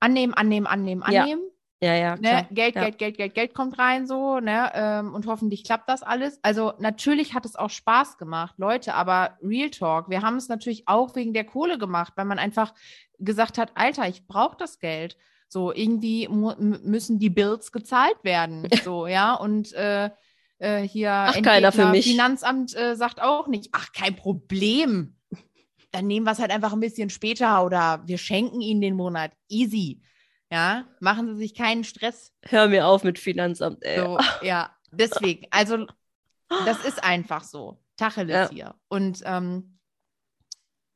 annehmen, 0.00 0.34
annehmen, 0.34 0.66
annehmen, 0.66 1.04
Ja, 1.08 1.22
annehmen. 1.22 1.42
ja, 1.80 1.94
ja, 1.94 2.16
klar. 2.16 2.42
Ne? 2.42 2.48
Geld, 2.50 2.74
Ja. 2.74 2.82
Geld, 2.82 2.98
Geld, 2.98 3.16
Geld, 3.16 3.34
Geld 3.34 3.54
kommt 3.54 3.78
rein 3.78 4.08
so, 4.08 4.40
ne? 4.40 4.72
Ähm, 4.74 5.14
und 5.14 5.26
hoffentlich 5.26 5.62
klappt 5.62 5.88
das 5.88 6.02
alles. 6.02 6.40
Also 6.42 6.72
natürlich 6.80 7.34
hat 7.34 7.46
es 7.46 7.54
auch 7.54 7.70
Spaß 7.70 8.18
gemacht, 8.18 8.54
Leute, 8.58 8.94
aber 8.94 9.38
Real 9.40 9.70
Talk, 9.70 10.10
wir 10.10 10.22
haben 10.22 10.36
es 10.36 10.48
natürlich 10.48 10.88
auch 10.88 11.14
wegen 11.14 11.32
der 11.32 11.44
Kohle 11.44 11.78
gemacht, 11.78 12.14
weil 12.16 12.24
man 12.24 12.40
einfach 12.40 12.74
gesagt 13.18 13.56
hat, 13.58 13.70
Alter, 13.76 14.08
ich 14.08 14.26
brauche 14.26 14.56
das 14.56 14.80
Geld. 14.80 15.16
So, 15.52 15.70
irgendwie 15.70 16.28
müssen 16.28 17.18
die 17.18 17.28
Bills 17.28 17.72
gezahlt 17.72 18.16
werden. 18.22 18.66
So, 18.84 19.06
ja. 19.06 19.34
Und 19.34 19.74
äh, 19.74 20.08
äh, 20.58 20.80
hier 20.80 21.12
Ach, 21.12 21.42
keiner 21.42 21.72
für 21.72 21.90
mich. 21.90 22.06
Finanzamt 22.06 22.74
äh, 22.74 22.96
sagt 22.96 23.20
auch 23.20 23.48
nicht, 23.48 23.68
ach, 23.72 23.92
kein 23.92 24.16
Problem. 24.16 25.14
Dann 25.90 26.06
nehmen 26.06 26.24
wir 26.24 26.32
es 26.32 26.38
halt 26.38 26.50
einfach 26.50 26.72
ein 26.72 26.80
bisschen 26.80 27.10
später 27.10 27.64
oder 27.66 28.02
wir 28.06 28.16
schenken 28.16 28.62
ihnen 28.62 28.80
den 28.80 28.96
Monat. 28.96 29.32
Easy. 29.50 30.00
Ja, 30.50 30.86
machen 31.00 31.26
Sie 31.28 31.36
sich 31.36 31.54
keinen 31.54 31.84
Stress. 31.84 32.32
Hör 32.44 32.68
mir 32.68 32.86
auf 32.86 33.04
mit 33.04 33.18
Finanzamt, 33.18 33.82
ey. 33.84 33.98
So, 34.00 34.18
ja, 34.40 34.74
deswegen. 34.90 35.46
Also, 35.50 35.86
das 36.64 36.82
ist 36.86 37.04
einfach 37.04 37.44
so. 37.44 37.78
Tacheles 37.98 38.34
Ja. 38.34 38.50
hier. 38.50 38.74
Und 38.88 39.20
ähm, 39.26 39.78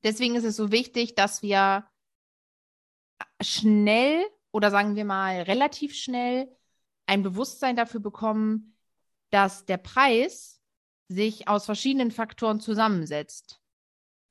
deswegen 0.03 0.35
ist 0.35 0.45
es 0.45 0.57
so 0.57 0.73
wichtig, 0.73 1.15
dass 1.15 1.43
wir 1.43 1.85
schnell 3.43 4.25
oder 4.57 4.71
sagen 4.71 4.97
wir 4.97 5.05
mal 5.05 5.43
relativ 5.43 5.95
schnell 5.95 6.49
ein 7.05 7.23
Bewusstsein 7.23 7.77
dafür 7.77 8.01
bekommen, 8.01 8.75
dass 9.29 9.67
der 9.67 9.77
Preis 9.77 10.63
sich 11.09 11.47
aus 11.47 11.67
verschiedenen 11.67 12.11
Faktoren 12.11 12.59
zusammensetzt. 12.59 13.61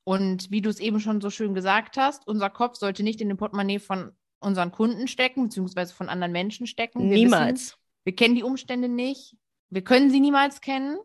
Und 0.02 0.50
wie 0.50 0.60
du 0.62 0.68
es 0.68 0.80
eben 0.80 0.98
schon 0.98 1.20
so 1.20 1.30
schön 1.30 1.54
gesagt 1.54 1.96
hast, 1.96 2.26
unser 2.26 2.50
Kopf 2.50 2.76
sollte 2.76 3.04
nicht 3.04 3.20
in 3.20 3.28
dem 3.28 3.36
Portemonnaie 3.36 3.78
von 3.78 4.16
unseren 4.40 4.72
Kunden 4.72 5.06
stecken, 5.06 5.44
beziehungsweise 5.44 5.94
von 5.94 6.08
anderen 6.08 6.32
Menschen 6.32 6.66
stecken. 6.66 7.08
Wir 7.08 7.18
Niemals. 7.18 7.60
Wissen, 7.60 7.76
wir 8.02 8.16
kennen 8.16 8.34
die 8.34 8.42
Umstände 8.42 8.88
nicht. 8.88 9.36
Wir 9.70 9.84
können 9.84 10.10
sie 10.10 10.20
niemals 10.20 10.60
kennen. 10.60 10.98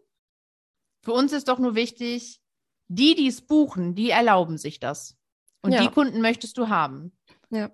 Für 1.04 1.14
uns 1.14 1.32
ist 1.32 1.48
doch 1.48 1.60
nur 1.60 1.76
wichtig, 1.76 2.42
die, 2.88 3.14
die 3.14 3.28
es 3.28 3.42
buchen, 3.42 3.94
die 3.94 4.10
erlauben 4.10 4.58
sich 4.58 4.80
das. 4.80 5.16
Und 5.62 5.74
Ja. 5.74 5.84
die 5.84 5.94
Kunden 5.94 6.22
möchtest 6.22 6.58
du 6.58 6.70
haben. 6.70 7.16
Ja. 7.52 7.70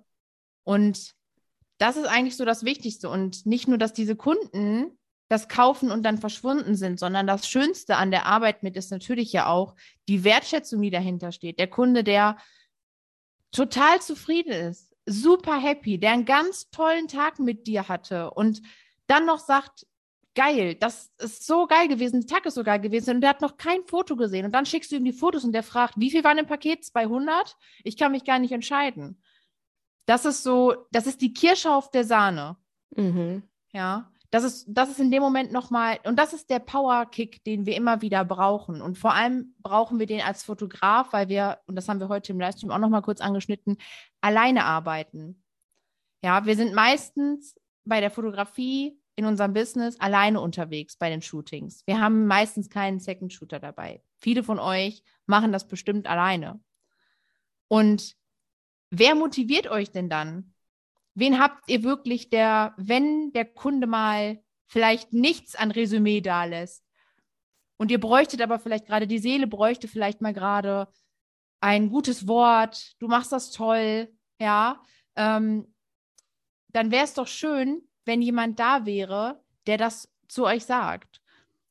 Und 0.64 1.16
das 1.78 1.96
ist 1.96 2.06
eigentlich 2.06 2.36
so 2.36 2.44
das 2.44 2.64
Wichtigste. 2.64 3.08
Und 3.08 3.46
nicht 3.46 3.68
nur, 3.68 3.78
dass 3.78 3.92
diese 3.92 4.16
Kunden 4.16 4.98
das 5.28 5.48
kaufen 5.48 5.90
und 5.90 6.02
dann 6.04 6.18
verschwunden 6.18 6.74
sind, 6.74 6.98
sondern 6.98 7.26
das 7.26 7.48
Schönste 7.48 7.96
an 7.96 8.10
der 8.10 8.26
Arbeit 8.26 8.62
mit 8.62 8.76
ist 8.76 8.90
natürlich 8.90 9.32
ja 9.32 9.46
auch 9.46 9.74
die 10.08 10.24
Wertschätzung, 10.24 10.80
die 10.80 10.90
dahinter 10.90 11.32
steht. 11.32 11.58
Der 11.58 11.68
Kunde, 11.68 12.02
der 12.02 12.38
total 13.52 14.00
zufrieden 14.00 14.52
ist, 14.52 14.94
super 15.04 15.58
happy, 15.58 15.98
der 15.98 16.12
einen 16.12 16.24
ganz 16.24 16.70
tollen 16.70 17.08
Tag 17.08 17.38
mit 17.38 17.66
dir 17.66 17.88
hatte 17.88 18.30
und 18.30 18.62
dann 19.06 19.26
noch 19.26 19.38
sagt, 19.38 19.86
geil, 20.34 20.74
das 20.76 21.10
ist 21.18 21.46
so 21.46 21.66
geil 21.66 21.88
gewesen, 21.88 22.20
der 22.20 22.36
Tag 22.36 22.46
ist 22.46 22.54
so 22.54 22.62
geil 22.62 22.80
gewesen 22.80 23.16
und 23.16 23.20
der 23.22 23.30
hat 23.30 23.40
noch 23.40 23.56
kein 23.56 23.84
Foto 23.86 24.16
gesehen 24.16 24.46
und 24.46 24.52
dann 24.52 24.66
schickst 24.66 24.92
du 24.92 24.96
ihm 24.96 25.04
die 25.04 25.12
Fotos 25.12 25.44
und 25.44 25.52
der 25.52 25.62
fragt, 25.62 25.94
wie 25.96 26.10
viel 26.10 26.24
waren 26.24 26.38
im 26.38 26.46
Paket? 26.46 26.84
200? 26.84 27.56
Ich 27.84 27.96
kann 27.96 28.12
mich 28.12 28.24
gar 28.24 28.38
nicht 28.38 28.52
entscheiden. 28.52 29.20
Das 30.08 30.24
ist 30.24 30.42
so, 30.42 30.86
das 30.90 31.06
ist 31.06 31.20
die 31.20 31.34
Kirsche 31.34 31.70
auf 31.70 31.90
der 31.90 32.02
Sahne. 32.02 32.56
Mhm. 32.96 33.42
Ja, 33.74 34.10
das 34.30 34.42
ist, 34.42 34.66
das 34.66 34.88
ist 34.88 35.00
in 35.00 35.10
dem 35.10 35.22
Moment 35.22 35.52
nochmal, 35.52 36.00
und 36.04 36.18
das 36.18 36.32
ist 36.32 36.48
der 36.48 36.60
Power-Kick, 36.60 37.44
den 37.44 37.66
wir 37.66 37.76
immer 37.76 38.00
wieder 38.00 38.24
brauchen. 38.24 38.80
Und 38.80 38.96
vor 38.96 39.12
allem 39.12 39.54
brauchen 39.58 39.98
wir 39.98 40.06
den 40.06 40.22
als 40.22 40.44
Fotograf, 40.44 41.12
weil 41.12 41.28
wir, 41.28 41.58
und 41.66 41.76
das 41.76 41.90
haben 41.90 42.00
wir 42.00 42.08
heute 42.08 42.32
im 42.32 42.40
Livestream 42.40 42.70
auch 42.70 42.78
nochmal 42.78 43.02
kurz 43.02 43.20
angeschnitten, 43.20 43.76
alleine 44.22 44.64
arbeiten. 44.64 45.42
Ja, 46.24 46.46
wir 46.46 46.56
sind 46.56 46.72
meistens 46.74 47.54
bei 47.84 48.00
der 48.00 48.10
Fotografie 48.10 48.98
in 49.14 49.26
unserem 49.26 49.52
Business 49.52 50.00
alleine 50.00 50.40
unterwegs 50.40 50.96
bei 50.96 51.10
den 51.10 51.20
Shootings. 51.20 51.82
Wir 51.86 52.00
haben 52.00 52.26
meistens 52.26 52.70
keinen 52.70 52.98
Second 52.98 53.34
Shooter 53.34 53.60
dabei. 53.60 54.02
Viele 54.16 54.42
von 54.42 54.58
euch 54.58 55.02
machen 55.26 55.52
das 55.52 55.68
bestimmt 55.68 56.06
alleine. 56.06 56.60
Und 57.68 58.17
wer 58.90 59.14
motiviert 59.14 59.68
euch 59.68 59.90
denn 59.90 60.08
dann? 60.08 60.54
Wen 61.14 61.38
habt 61.38 61.68
ihr 61.68 61.82
wirklich, 61.82 62.30
der, 62.30 62.74
wenn 62.76 63.32
der 63.32 63.44
Kunde 63.44 63.86
mal 63.86 64.42
vielleicht 64.66 65.12
nichts 65.12 65.56
an 65.56 65.70
Resümee 65.70 66.20
da 66.20 66.44
lässt 66.44 66.84
und 67.76 67.90
ihr 67.90 68.00
bräuchtet 68.00 68.42
aber 68.42 68.58
vielleicht 68.58 68.86
gerade, 68.86 69.06
die 69.06 69.18
Seele 69.18 69.46
bräuchte 69.46 69.88
vielleicht 69.88 70.20
mal 70.20 70.34
gerade 70.34 70.88
ein 71.60 71.90
gutes 71.90 72.28
Wort, 72.28 72.94
du 73.00 73.08
machst 73.08 73.32
das 73.32 73.50
toll, 73.50 74.12
ja, 74.40 74.80
ähm, 75.16 75.74
dann 76.68 76.90
wäre 76.90 77.04
es 77.04 77.14
doch 77.14 77.26
schön, 77.26 77.82
wenn 78.04 78.22
jemand 78.22 78.60
da 78.60 78.86
wäre, 78.86 79.42
der 79.66 79.76
das 79.76 80.08
zu 80.28 80.44
euch 80.44 80.64
sagt. 80.64 81.20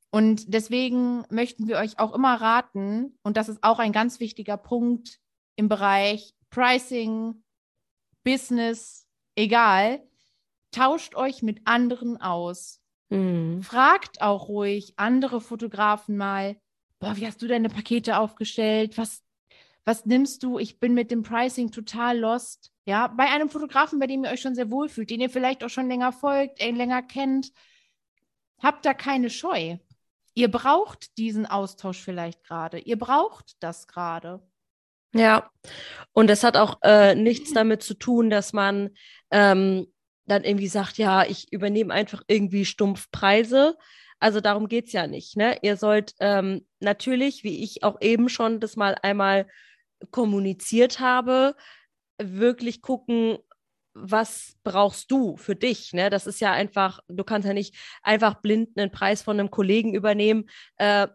Und 0.09 0.53
deswegen 0.53 1.25
möchten 1.29 1.67
wir 1.67 1.77
euch 1.77 1.99
auch 1.99 2.13
immer 2.13 2.35
raten, 2.35 3.17
und 3.23 3.37
das 3.37 3.49
ist 3.49 3.63
auch 3.63 3.79
ein 3.79 3.91
ganz 3.91 4.19
wichtiger 4.19 4.57
Punkt 4.57 5.19
im 5.55 5.69
Bereich 5.69 6.33
Pricing, 6.57 7.43
Business, 8.23 9.07
egal, 9.35 10.01
tauscht 10.71 11.13
euch 11.13 11.43
mit 11.43 11.61
anderen 11.65 12.19
aus. 12.19 12.81
Mhm. 13.09 13.61
Fragt 13.61 14.23
auch 14.23 14.47
ruhig 14.47 14.95
andere 14.97 15.39
Fotografen 15.39 16.17
mal, 16.17 16.59
boah, 16.97 17.15
wie 17.15 17.27
hast 17.27 17.43
du 17.43 17.47
deine 17.47 17.69
Pakete 17.69 18.17
aufgestellt? 18.17 18.97
Was, 18.97 19.23
was 19.85 20.07
nimmst 20.07 20.41
du? 20.41 20.57
Ich 20.57 20.79
bin 20.79 20.95
mit 20.95 21.11
dem 21.11 21.21
Pricing 21.21 21.69
total 21.69 22.17
lost. 22.17 22.71
Ja, 22.87 23.05
bei 23.05 23.25
einem 23.25 23.51
Fotografen, 23.51 23.99
bei 23.99 24.07
dem 24.07 24.23
ihr 24.23 24.31
euch 24.31 24.41
schon 24.41 24.55
sehr 24.55 24.71
wohl 24.71 24.89
fühlt, 24.89 25.11
den 25.11 25.21
ihr 25.21 25.29
vielleicht 25.29 25.63
auch 25.63 25.69
schon 25.69 25.87
länger 25.87 26.11
folgt, 26.11 26.59
äh, 26.59 26.71
länger 26.71 27.03
kennt, 27.03 27.51
habt 28.63 28.83
da 28.83 28.95
keine 28.95 29.29
Scheu. 29.29 29.77
Ihr 30.33 30.49
braucht 30.49 31.19
diesen 31.19 31.45
Austausch 31.45 32.01
vielleicht 32.01 32.43
gerade. 32.43 32.79
Ihr 32.79 32.97
braucht 32.97 33.57
das 33.59 33.87
gerade. 33.87 34.41
Ja, 35.13 35.49
und 36.13 36.29
es 36.29 36.43
hat 36.43 36.57
auch 36.57 36.79
äh, 36.83 37.15
nichts 37.15 37.53
damit 37.53 37.83
zu 37.83 37.93
tun, 37.93 38.29
dass 38.29 38.53
man 38.53 38.89
ähm, 39.31 39.87
dann 40.25 40.43
irgendwie 40.43 40.67
sagt, 40.67 40.97
ja, 40.97 41.23
ich 41.23 41.51
übernehme 41.51 41.93
einfach 41.93 42.23
irgendwie 42.27 42.65
stumpf 42.65 43.09
Preise. 43.11 43.77
Also 44.19 44.41
darum 44.41 44.67
geht's 44.67 44.91
ja 44.93 45.07
nicht. 45.07 45.37
Ne? 45.37 45.57
Ihr 45.61 45.77
sollt 45.77 46.13
ähm, 46.19 46.65
natürlich, 46.79 47.43
wie 47.43 47.63
ich 47.63 47.83
auch 47.83 48.01
eben 48.01 48.29
schon 48.29 48.59
das 48.59 48.75
mal 48.75 48.95
einmal 49.01 49.47
kommuniziert 50.11 50.99
habe, 50.99 51.55
wirklich 52.17 52.81
gucken, 52.81 53.37
was 53.93 54.55
brauchst 54.63 55.11
du 55.11 55.37
für 55.37 55.55
dich? 55.55 55.93
Ne? 55.93 56.09
Das 56.09 56.27
ist 56.27 56.39
ja 56.39 56.51
einfach, 56.51 56.99
du 57.07 57.23
kannst 57.23 57.47
ja 57.47 57.53
nicht 57.53 57.75
einfach 58.03 58.41
blind 58.41 58.77
einen 58.77 58.91
Preis 58.91 59.21
von 59.21 59.39
einem 59.39 59.49
Kollegen 59.49 59.93
übernehmen. 59.93 60.49
Äh, 60.77 61.07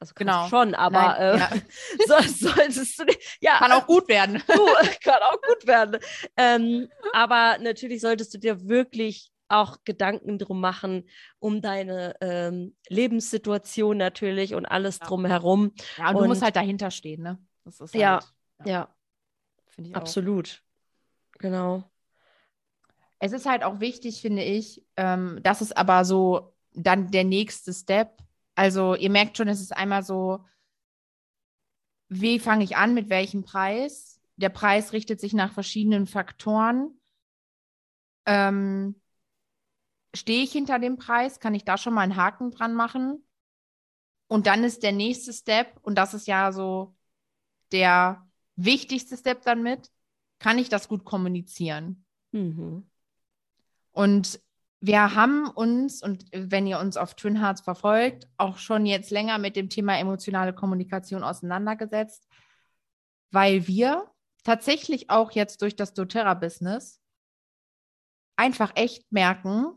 also 0.00 0.12
Genau. 0.14 0.44
du 0.44 0.50
schon, 0.50 0.74
aber 0.74 1.00
Nein, 1.00 1.20
äh, 1.20 1.38
ja. 1.38 1.50
so, 2.06 2.48
solltest 2.48 2.98
du 2.98 3.04
nicht. 3.04 3.38
Ja, 3.40 3.58
Kann 3.58 3.72
auch 3.72 3.86
gut 3.86 4.08
werden. 4.08 4.42
du, 4.48 4.66
kann 5.02 5.20
auch 5.22 5.40
gut 5.42 5.66
werden. 5.66 5.98
Ähm, 6.36 6.88
aber 7.12 7.58
natürlich 7.60 8.00
solltest 8.00 8.32
du 8.34 8.38
dir 8.38 8.68
wirklich 8.68 9.32
auch 9.48 9.78
Gedanken 9.84 10.38
drum 10.38 10.60
machen, 10.60 11.08
um 11.38 11.62
deine 11.62 12.14
ähm, 12.20 12.74
Lebenssituation 12.88 13.96
natürlich 13.96 14.54
und 14.54 14.66
alles 14.66 14.98
Ja. 15.00 15.06
drumherum. 15.06 15.72
Ja, 15.96 16.08
und, 16.08 16.14
du 16.16 16.20
Und- 16.22 16.28
musst 16.28 16.42
halt 16.42 16.56
dahinter 16.56 16.90
stehen, 16.90 17.22
ne? 17.22 17.38
Das 17.64 17.80
ist 17.80 17.94
Ja, 17.94 18.20
halt, 18.58 18.68
Ja, 18.68 18.94
finde 19.68 19.90
ich 19.90 19.96
auch. 19.96 20.00
absolut. 20.00 20.62
Genau. 21.38 21.84
Es 23.18 23.32
ist 23.32 23.46
halt 23.46 23.62
auch 23.62 23.80
wichtig, 23.80 24.20
finde 24.20 24.42
ich, 24.42 24.84
ähm, 24.96 25.40
das 25.42 25.62
ist 25.62 25.76
aber 25.76 26.04
so 26.04 26.54
dann 26.74 27.10
der 27.10 27.24
nächste 27.24 27.72
Step. 27.72 28.18
Also 28.56 28.94
ihr 28.94 29.10
merkt 29.10 29.36
schon, 29.36 29.48
es 29.48 29.60
ist 29.60 29.76
einmal 29.76 30.02
so, 30.02 30.44
wie 32.08 32.40
fange 32.40 32.64
ich 32.64 32.76
an, 32.76 32.94
mit 32.94 33.10
welchem 33.10 33.44
Preis? 33.44 34.20
Der 34.36 34.48
Preis 34.48 34.92
richtet 34.92 35.20
sich 35.20 35.34
nach 35.34 35.52
verschiedenen 35.52 36.06
Faktoren. 36.06 36.98
Ähm, 38.24 39.00
stehe 40.14 40.42
ich 40.42 40.52
hinter 40.52 40.78
dem 40.78 40.96
Preis? 40.96 41.38
Kann 41.38 41.54
ich 41.54 41.64
da 41.64 41.76
schon 41.76 41.94
mal 41.94 42.00
einen 42.00 42.16
Haken 42.16 42.50
dran 42.50 42.74
machen? 42.74 43.22
Und 44.26 44.46
dann 44.46 44.64
ist 44.64 44.82
der 44.82 44.92
nächste 44.92 45.32
Step, 45.32 45.78
und 45.82 45.96
das 45.96 46.14
ist 46.14 46.26
ja 46.26 46.50
so 46.50 46.96
der 47.72 48.26
wichtigste 48.56 49.16
Step 49.16 49.42
dann 49.42 49.62
mit, 49.62 49.90
kann 50.38 50.58
ich 50.58 50.68
das 50.68 50.88
gut 50.88 51.04
kommunizieren? 51.04 52.04
Mhm. 52.32 52.90
Und 53.92 54.40
wir 54.86 55.14
haben 55.14 55.48
uns, 55.48 56.02
und 56.02 56.26
wenn 56.32 56.66
ihr 56.66 56.78
uns 56.78 56.96
auf 56.96 57.14
Twin 57.14 57.40
Hearts 57.40 57.60
verfolgt, 57.60 58.28
auch 58.36 58.58
schon 58.58 58.86
jetzt 58.86 59.10
länger 59.10 59.38
mit 59.38 59.56
dem 59.56 59.68
Thema 59.68 59.98
emotionale 59.98 60.52
Kommunikation 60.52 61.22
auseinandergesetzt, 61.24 62.26
weil 63.30 63.66
wir 63.66 64.10
tatsächlich 64.44 65.10
auch 65.10 65.32
jetzt 65.32 65.62
durch 65.62 65.74
das 65.76 65.92
doTERRA-Business 65.94 67.00
einfach 68.36 68.72
echt 68.76 69.10
merken, 69.10 69.72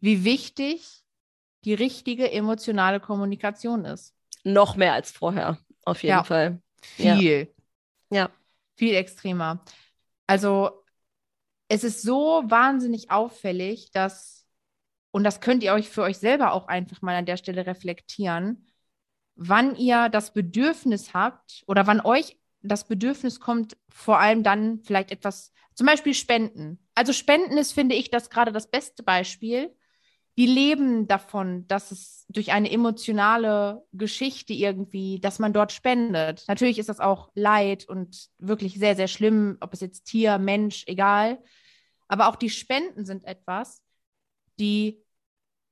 wie 0.00 0.24
wichtig 0.24 1.02
die 1.64 1.74
richtige 1.74 2.30
emotionale 2.30 3.00
Kommunikation 3.00 3.84
ist. 3.84 4.14
Noch 4.44 4.76
mehr 4.76 4.92
als 4.92 5.12
vorher, 5.12 5.58
auf 5.84 6.02
jeden 6.02 6.16
Ja. 6.16 6.24
Fall. 6.24 6.60
Ja. 6.98 7.16
Viel. 7.16 7.54
Ja. 8.10 8.30
Viel 8.76 8.94
extremer. 8.96 9.64
Also 10.26 10.82
es 11.68 11.84
ist 11.84 12.02
so 12.02 12.42
wahnsinnig 12.46 13.10
auffällig, 13.10 13.92
dass, 13.92 14.41
und 15.12 15.24
das 15.24 15.40
könnt 15.40 15.62
ihr 15.62 15.74
euch 15.74 15.88
für 15.88 16.02
euch 16.02 16.18
selber 16.18 16.52
auch 16.52 16.66
einfach 16.66 17.02
mal 17.02 17.14
an 17.14 17.26
der 17.26 17.36
Stelle 17.36 17.66
reflektieren, 17.66 18.66
wann 19.36 19.76
ihr 19.76 20.08
das 20.08 20.32
Bedürfnis 20.32 21.14
habt 21.14 21.62
oder 21.66 21.86
wann 21.86 22.00
euch 22.00 22.36
das 22.62 22.86
Bedürfnis 22.88 23.38
kommt, 23.38 23.76
vor 23.88 24.18
allem 24.18 24.42
dann 24.42 24.80
vielleicht 24.82 25.10
etwas, 25.10 25.52
zum 25.74 25.86
Beispiel 25.86 26.14
Spenden. 26.14 26.78
Also 26.94 27.12
Spenden 27.12 27.58
ist, 27.58 27.72
finde 27.72 27.94
ich, 27.94 28.10
das 28.10 28.30
gerade 28.30 28.52
das 28.52 28.70
beste 28.70 29.02
Beispiel. 29.02 29.74
Die 30.38 30.46
leben 30.46 31.08
davon, 31.08 31.66
dass 31.66 31.90
es 31.90 32.24
durch 32.28 32.52
eine 32.52 32.70
emotionale 32.70 33.82
Geschichte 33.92 34.54
irgendwie, 34.54 35.20
dass 35.20 35.38
man 35.38 35.52
dort 35.52 35.72
spendet. 35.72 36.44
Natürlich 36.48 36.78
ist 36.78 36.88
das 36.88 37.00
auch 37.00 37.30
Leid 37.34 37.86
und 37.86 38.30
wirklich 38.38 38.78
sehr, 38.78 38.96
sehr 38.96 39.08
schlimm, 39.08 39.58
ob 39.60 39.74
es 39.74 39.80
jetzt 39.80 40.04
Tier, 40.04 40.38
Mensch, 40.38 40.84
egal. 40.86 41.42
Aber 42.08 42.28
auch 42.28 42.36
die 42.36 42.50
Spenden 42.50 43.04
sind 43.04 43.24
etwas, 43.24 43.82
die 44.62 45.02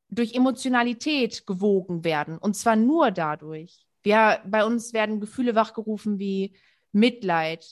durch 0.08 0.34
Emotionalität 0.34 1.46
gewogen 1.46 2.04
werden. 2.04 2.36
Und 2.38 2.54
zwar 2.56 2.76
nur 2.76 3.12
dadurch. 3.12 3.86
Wir, 4.02 4.42
bei 4.46 4.64
uns 4.64 4.92
werden 4.92 5.20
Gefühle 5.20 5.54
wachgerufen 5.54 6.18
wie 6.18 6.56
Mitleid, 6.92 7.64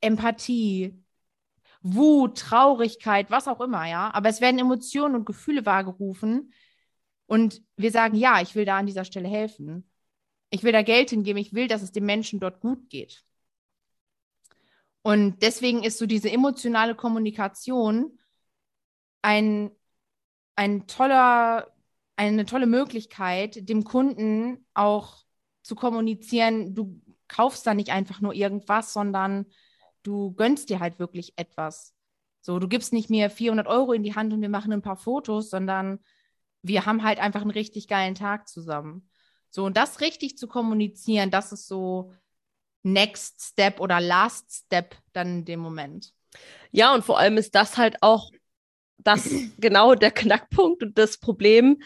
Empathie, 0.00 1.02
Wut, 1.82 2.38
Traurigkeit, 2.38 3.30
was 3.30 3.48
auch 3.48 3.60
immer, 3.60 3.88
ja. 3.88 4.12
Aber 4.14 4.28
es 4.28 4.40
werden 4.40 4.60
Emotionen 4.60 5.16
und 5.16 5.26
Gefühle 5.26 5.66
wahrgerufen. 5.66 6.52
Und 7.26 7.62
wir 7.76 7.90
sagen, 7.90 8.16
ja, 8.16 8.40
ich 8.40 8.54
will 8.54 8.64
da 8.64 8.78
an 8.78 8.86
dieser 8.86 9.04
Stelle 9.04 9.28
helfen. 9.28 9.90
Ich 10.50 10.62
will 10.62 10.72
da 10.72 10.82
Geld 10.82 11.10
hingeben. 11.10 11.40
Ich 11.40 11.54
will, 11.54 11.66
dass 11.66 11.82
es 11.82 11.92
dem 11.92 12.04
Menschen 12.06 12.38
dort 12.38 12.60
gut 12.60 12.88
geht. 12.88 13.24
Und 15.02 15.42
deswegen 15.42 15.82
ist 15.82 15.98
so 15.98 16.06
diese 16.06 16.30
emotionale 16.30 16.94
Kommunikation 16.94 18.18
ein, 19.22 19.72
ein 20.56 20.86
toller, 20.86 21.72
eine 22.16 22.44
tolle 22.44 22.66
Möglichkeit, 22.66 23.68
dem 23.68 23.84
Kunden 23.84 24.66
auch 24.74 25.24
zu 25.62 25.74
kommunizieren, 25.74 26.74
du 26.74 27.00
kaufst 27.28 27.66
da 27.66 27.74
nicht 27.74 27.90
einfach 27.90 28.20
nur 28.20 28.34
irgendwas, 28.34 28.92
sondern 28.92 29.46
du 30.02 30.32
gönnst 30.32 30.68
dir 30.68 30.80
halt 30.80 30.98
wirklich 30.98 31.32
etwas. 31.36 31.94
So, 32.40 32.58
du 32.58 32.68
gibst 32.68 32.92
nicht 32.92 33.08
mir 33.08 33.30
400 33.30 33.66
Euro 33.66 33.92
in 33.92 34.02
die 34.02 34.14
Hand 34.14 34.32
und 34.32 34.42
wir 34.42 34.48
machen 34.48 34.72
ein 34.72 34.82
paar 34.82 34.96
Fotos, 34.96 35.48
sondern 35.48 36.00
wir 36.62 36.86
haben 36.86 37.02
halt 37.02 37.18
einfach 37.18 37.42
einen 37.42 37.50
richtig 37.50 37.88
geilen 37.88 38.14
Tag 38.14 38.48
zusammen. 38.48 39.08
So, 39.50 39.64
und 39.64 39.76
das 39.76 40.00
richtig 40.00 40.38
zu 40.38 40.48
kommunizieren, 40.48 41.30
das 41.30 41.52
ist 41.52 41.68
so 41.68 42.12
Next 42.82 43.42
Step 43.42 43.80
oder 43.80 44.00
Last 44.00 44.64
Step 44.64 44.96
dann 45.12 45.38
in 45.38 45.44
dem 45.44 45.60
Moment. 45.60 46.12
Ja, 46.70 46.94
und 46.94 47.04
vor 47.04 47.18
allem 47.18 47.36
ist 47.36 47.54
das 47.54 47.76
halt 47.76 48.02
auch 48.02 48.30
das 49.04 49.28
genau 49.58 49.94
der 49.94 50.10
Knackpunkt 50.10 50.82
und 50.82 50.98
das 50.98 51.18
Problem, 51.18 51.82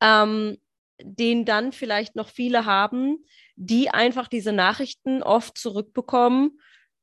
ähm, 0.00 0.58
den 1.02 1.44
dann 1.44 1.72
vielleicht 1.72 2.16
noch 2.16 2.28
viele 2.28 2.66
haben, 2.66 3.24
die 3.56 3.90
einfach 3.90 4.28
diese 4.28 4.52
Nachrichten 4.52 5.22
oft 5.22 5.56
zurückbekommen, 5.58 6.60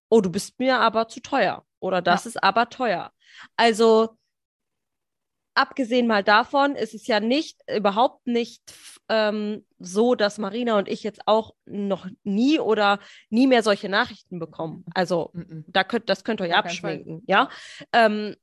oh, 0.10 0.22
du 0.22 0.32
bist 0.32 0.60
mir 0.60 0.80
aber 0.80 1.08
zu 1.08 1.20
teuer 1.20 1.66
oder 1.80 2.02
das 2.02 2.26
ja. 2.26 2.30
ist 2.30 2.44
aber 2.44 2.70
teuer. 2.70 3.12
Also 3.56 4.18
abgesehen 5.58 6.08
mal 6.08 6.24
davon 6.24 6.76
ist 6.76 6.94
es 6.94 7.08
ja 7.08 7.20
nicht, 7.20 7.60
überhaupt 7.70 8.26
nicht 8.28 8.62
ähm, 9.10 9.66
so, 9.80 10.16
dass 10.16 10.38
Marina 10.38 10.78
und 10.78 10.88
ich 10.88 11.04
jetzt 11.04 11.22
auch 11.26 11.56
noch 11.66 12.08
nie 12.24 12.60
oder 12.60 13.00
nie 13.30 13.48
mehr 13.48 13.64
solche 13.64 13.90
Nachrichten 13.90 14.40
bekommen. 14.40 14.86
Also 14.94 15.32
da 15.68 15.84
könnt, 15.84 16.10
das 16.10 16.24
könnt 16.24 16.42
ihr 16.42 16.48
ja 16.48 16.58
abschminken, 16.58 17.24
ja. 17.28 17.50
Ähm, 17.92 18.36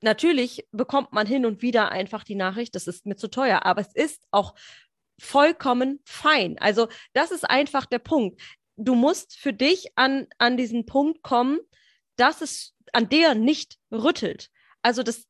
natürlich 0.00 0.66
bekommt 0.72 1.12
man 1.12 1.26
hin 1.26 1.46
und 1.46 1.62
wieder 1.62 1.90
einfach 1.90 2.24
die 2.24 2.34
Nachricht, 2.34 2.74
das 2.74 2.86
ist 2.86 3.06
mir 3.06 3.16
zu 3.16 3.28
teuer, 3.28 3.64
aber 3.64 3.80
es 3.80 3.94
ist 3.94 4.22
auch 4.30 4.54
vollkommen 5.18 6.00
fein. 6.04 6.58
Also 6.58 6.88
das 7.12 7.30
ist 7.30 7.48
einfach 7.48 7.86
der 7.86 7.98
Punkt. 7.98 8.40
Du 8.76 8.94
musst 8.94 9.36
für 9.36 9.52
dich 9.52 9.92
an, 9.96 10.28
an 10.38 10.56
diesen 10.56 10.86
Punkt 10.86 11.22
kommen, 11.22 11.58
dass 12.16 12.40
es 12.40 12.74
an 12.92 13.08
der 13.08 13.34
nicht 13.34 13.78
rüttelt. 13.90 14.50
Also 14.82 15.02
das, 15.02 15.26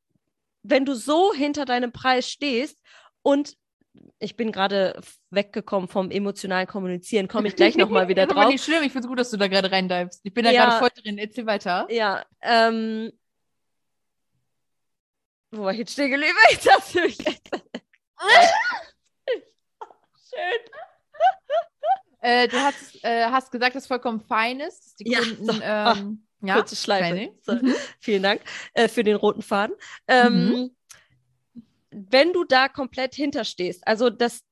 wenn 0.63 0.85
du 0.85 0.93
so 0.93 1.33
hinter 1.33 1.65
deinem 1.65 1.91
Preis 1.91 2.29
stehst 2.29 2.79
und 3.23 3.57
ich 4.19 4.35
bin 4.35 4.51
gerade 4.51 4.99
weggekommen 5.31 5.89
vom 5.89 6.11
emotionalen 6.11 6.67
Kommunizieren, 6.67 7.27
komme 7.27 7.47
ich 7.47 7.55
gleich 7.55 7.75
nochmal 7.75 8.07
wieder 8.07 8.25
drauf. 8.27 8.37
Aber 8.37 8.51
nicht 8.51 8.63
schlimm, 8.63 8.83
ich 8.83 8.91
finde 8.91 9.05
es 9.05 9.07
gut, 9.07 9.19
dass 9.19 9.31
du 9.31 9.37
da 9.37 9.47
gerade 9.47 9.71
reindives. 9.71 10.21
Ich 10.23 10.33
bin 10.33 10.45
da 10.45 10.51
ja, 10.51 10.65
gerade 10.65 10.79
voll 10.79 10.89
drin, 11.03 11.17
erzähl 11.17 11.45
weiter. 11.45 11.87
Ja, 11.89 12.23
ähm, 12.41 13.11
wo 15.51 15.63
war 15.63 15.71
ich 15.71 15.79
jetzt 15.79 15.93
stehen 15.93 16.11
geblieben? 16.11 16.35
Ich 16.51 16.69
hab's 16.69 16.93
mich 16.93 17.17
Schön. 20.29 20.59
Äh, 22.21 22.47
du 22.47 22.57
hast, 22.57 23.03
äh, 23.03 23.25
hast 23.25 23.51
gesagt, 23.51 23.75
dass 23.75 23.83
es 23.83 23.87
vollkommen 23.87 24.19
fein 24.19 24.59
ist, 24.59 24.85
dass 24.85 24.95
die 24.95 25.11
ja, 25.11 25.19
Kunden 25.19 25.45
so. 25.45 25.53
ähm, 25.61 26.27
ja, 26.41 26.55
kurze 26.55 26.75
Schleife. 26.75 27.31
So, 27.41 27.53
mhm. 27.53 27.75
Vielen 27.99 28.23
Dank 28.23 28.41
äh, 28.73 28.87
für 28.87 29.03
den 29.03 29.15
roten 29.15 29.41
Faden. 29.41 29.75
Ähm, 30.07 30.49
mhm. 30.49 30.75
Wenn 31.91 32.33
du 32.33 32.43
da 32.43 32.67
komplett 32.67 33.15
hinterstehst, 33.15 33.87
also 33.87 34.09
das, 34.09 34.43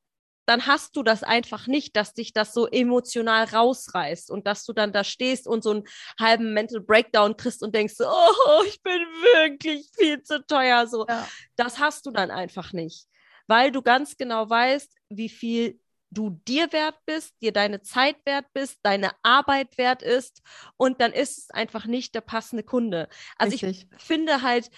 dann 0.47 0.65
hast 0.65 0.95
du 0.95 1.03
das 1.03 1.23
einfach 1.23 1.67
nicht, 1.67 1.95
dass 1.97 2.13
dich 2.13 2.31
das 2.31 2.53
so 2.53 2.67
emotional 2.67 3.43
rausreißt 3.43 4.31
und 4.31 4.47
dass 4.47 4.63
du 4.63 4.71
dann 4.71 4.93
da 4.93 5.03
stehst 5.03 5.45
und 5.45 5.61
so 5.61 5.71
einen 5.71 5.83
halben 6.19 6.53
Mental 6.53 6.79
Breakdown 6.79 7.35
kriegst 7.35 7.61
und 7.61 7.75
denkst, 7.75 7.95
oh, 7.99 8.63
ich 8.65 8.81
bin 8.81 9.01
wirklich 9.33 9.89
viel 9.97 10.23
zu 10.23 10.45
teuer. 10.47 10.87
So, 10.87 11.05
ja. 11.07 11.27
das 11.57 11.79
hast 11.79 12.05
du 12.05 12.11
dann 12.11 12.31
einfach 12.31 12.71
nicht, 12.71 13.07
weil 13.47 13.71
du 13.71 13.81
ganz 13.81 14.15
genau 14.15 14.49
weißt, 14.49 14.95
wie 15.09 15.29
viel 15.29 15.79
du 16.09 16.29
dir 16.47 16.71
wert 16.71 16.95
bist, 17.05 17.35
dir 17.41 17.51
deine 17.51 17.81
Zeit 17.81 18.15
wert 18.25 18.45
bist, 18.53 18.79
deine 18.83 19.11
Arbeit 19.23 19.77
wert 19.77 20.01
ist 20.01 20.41
und 20.77 21.01
dann 21.01 21.11
ist 21.11 21.37
es 21.37 21.49
einfach 21.49 21.85
nicht 21.85 22.15
der 22.15 22.21
passende 22.21 22.63
Kunde. 22.63 23.09
Also 23.37 23.51
Richtig. 23.51 23.87
ich 23.91 24.01
finde 24.01 24.41
halt, 24.41 24.71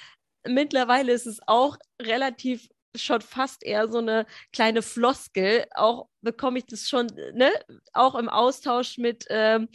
mittlerweile 0.47 1.12
ist 1.12 1.27
es 1.27 1.39
auch 1.45 1.77
relativ 2.01 2.67
schon 2.95 3.21
fast 3.21 3.63
eher 3.63 3.89
so 3.89 3.99
eine 3.99 4.25
kleine 4.52 4.82
Floskel. 4.82 5.65
Auch 5.75 6.08
bekomme 6.21 6.60
ich 6.60 6.65
das 6.65 6.89
schon, 6.89 7.08
ne, 7.34 7.52
auch 7.93 8.15
im 8.15 8.30
Austausch 8.30 8.97
mit, 8.97 9.25
ähm, 9.30 9.69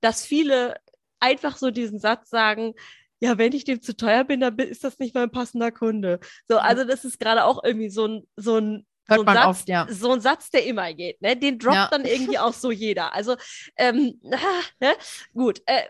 dass 0.00 0.24
viele 0.24 0.76
einfach 1.20 1.56
so 1.56 1.70
diesen 1.70 1.98
Satz 1.98 2.30
sagen, 2.30 2.74
ja, 3.20 3.36
wenn 3.36 3.52
ich 3.52 3.64
dem 3.64 3.82
zu 3.82 3.94
teuer 3.96 4.24
bin, 4.24 4.40
dann 4.40 4.58
ist 4.58 4.82
das 4.82 4.98
nicht 4.98 5.14
mein 5.14 5.30
passender 5.30 5.70
Kunde. 5.70 6.20
So, 6.48 6.56
also 6.58 6.84
das 6.84 7.04
ist 7.04 7.20
gerade 7.20 7.44
auch 7.44 7.62
irgendwie 7.62 7.90
so 7.90 8.06
ein, 8.06 8.26
so 8.36 8.56
ein 8.56 8.86
so 9.16 9.24
man 9.24 9.36
Satz, 9.36 9.46
oft, 9.46 9.68
ja. 9.68 9.86
So 9.90 10.12
ein 10.12 10.20
Satz, 10.20 10.50
der 10.50 10.64
immer 10.66 10.92
geht, 10.94 11.20
ne? 11.20 11.36
Den 11.36 11.58
droppt 11.58 11.74
ja. 11.74 11.88
dann 11.90 12.04
irgendwie 12.04 12.38
auch 12.38 12.52
so 12.52 12.70
jeder. 12.70 13.12
Also, 13.12 13.36
ähm, 13.76 14.20
ne? 14.22 14.94
gut, 15.34 15.62
äh, 15.66 15.82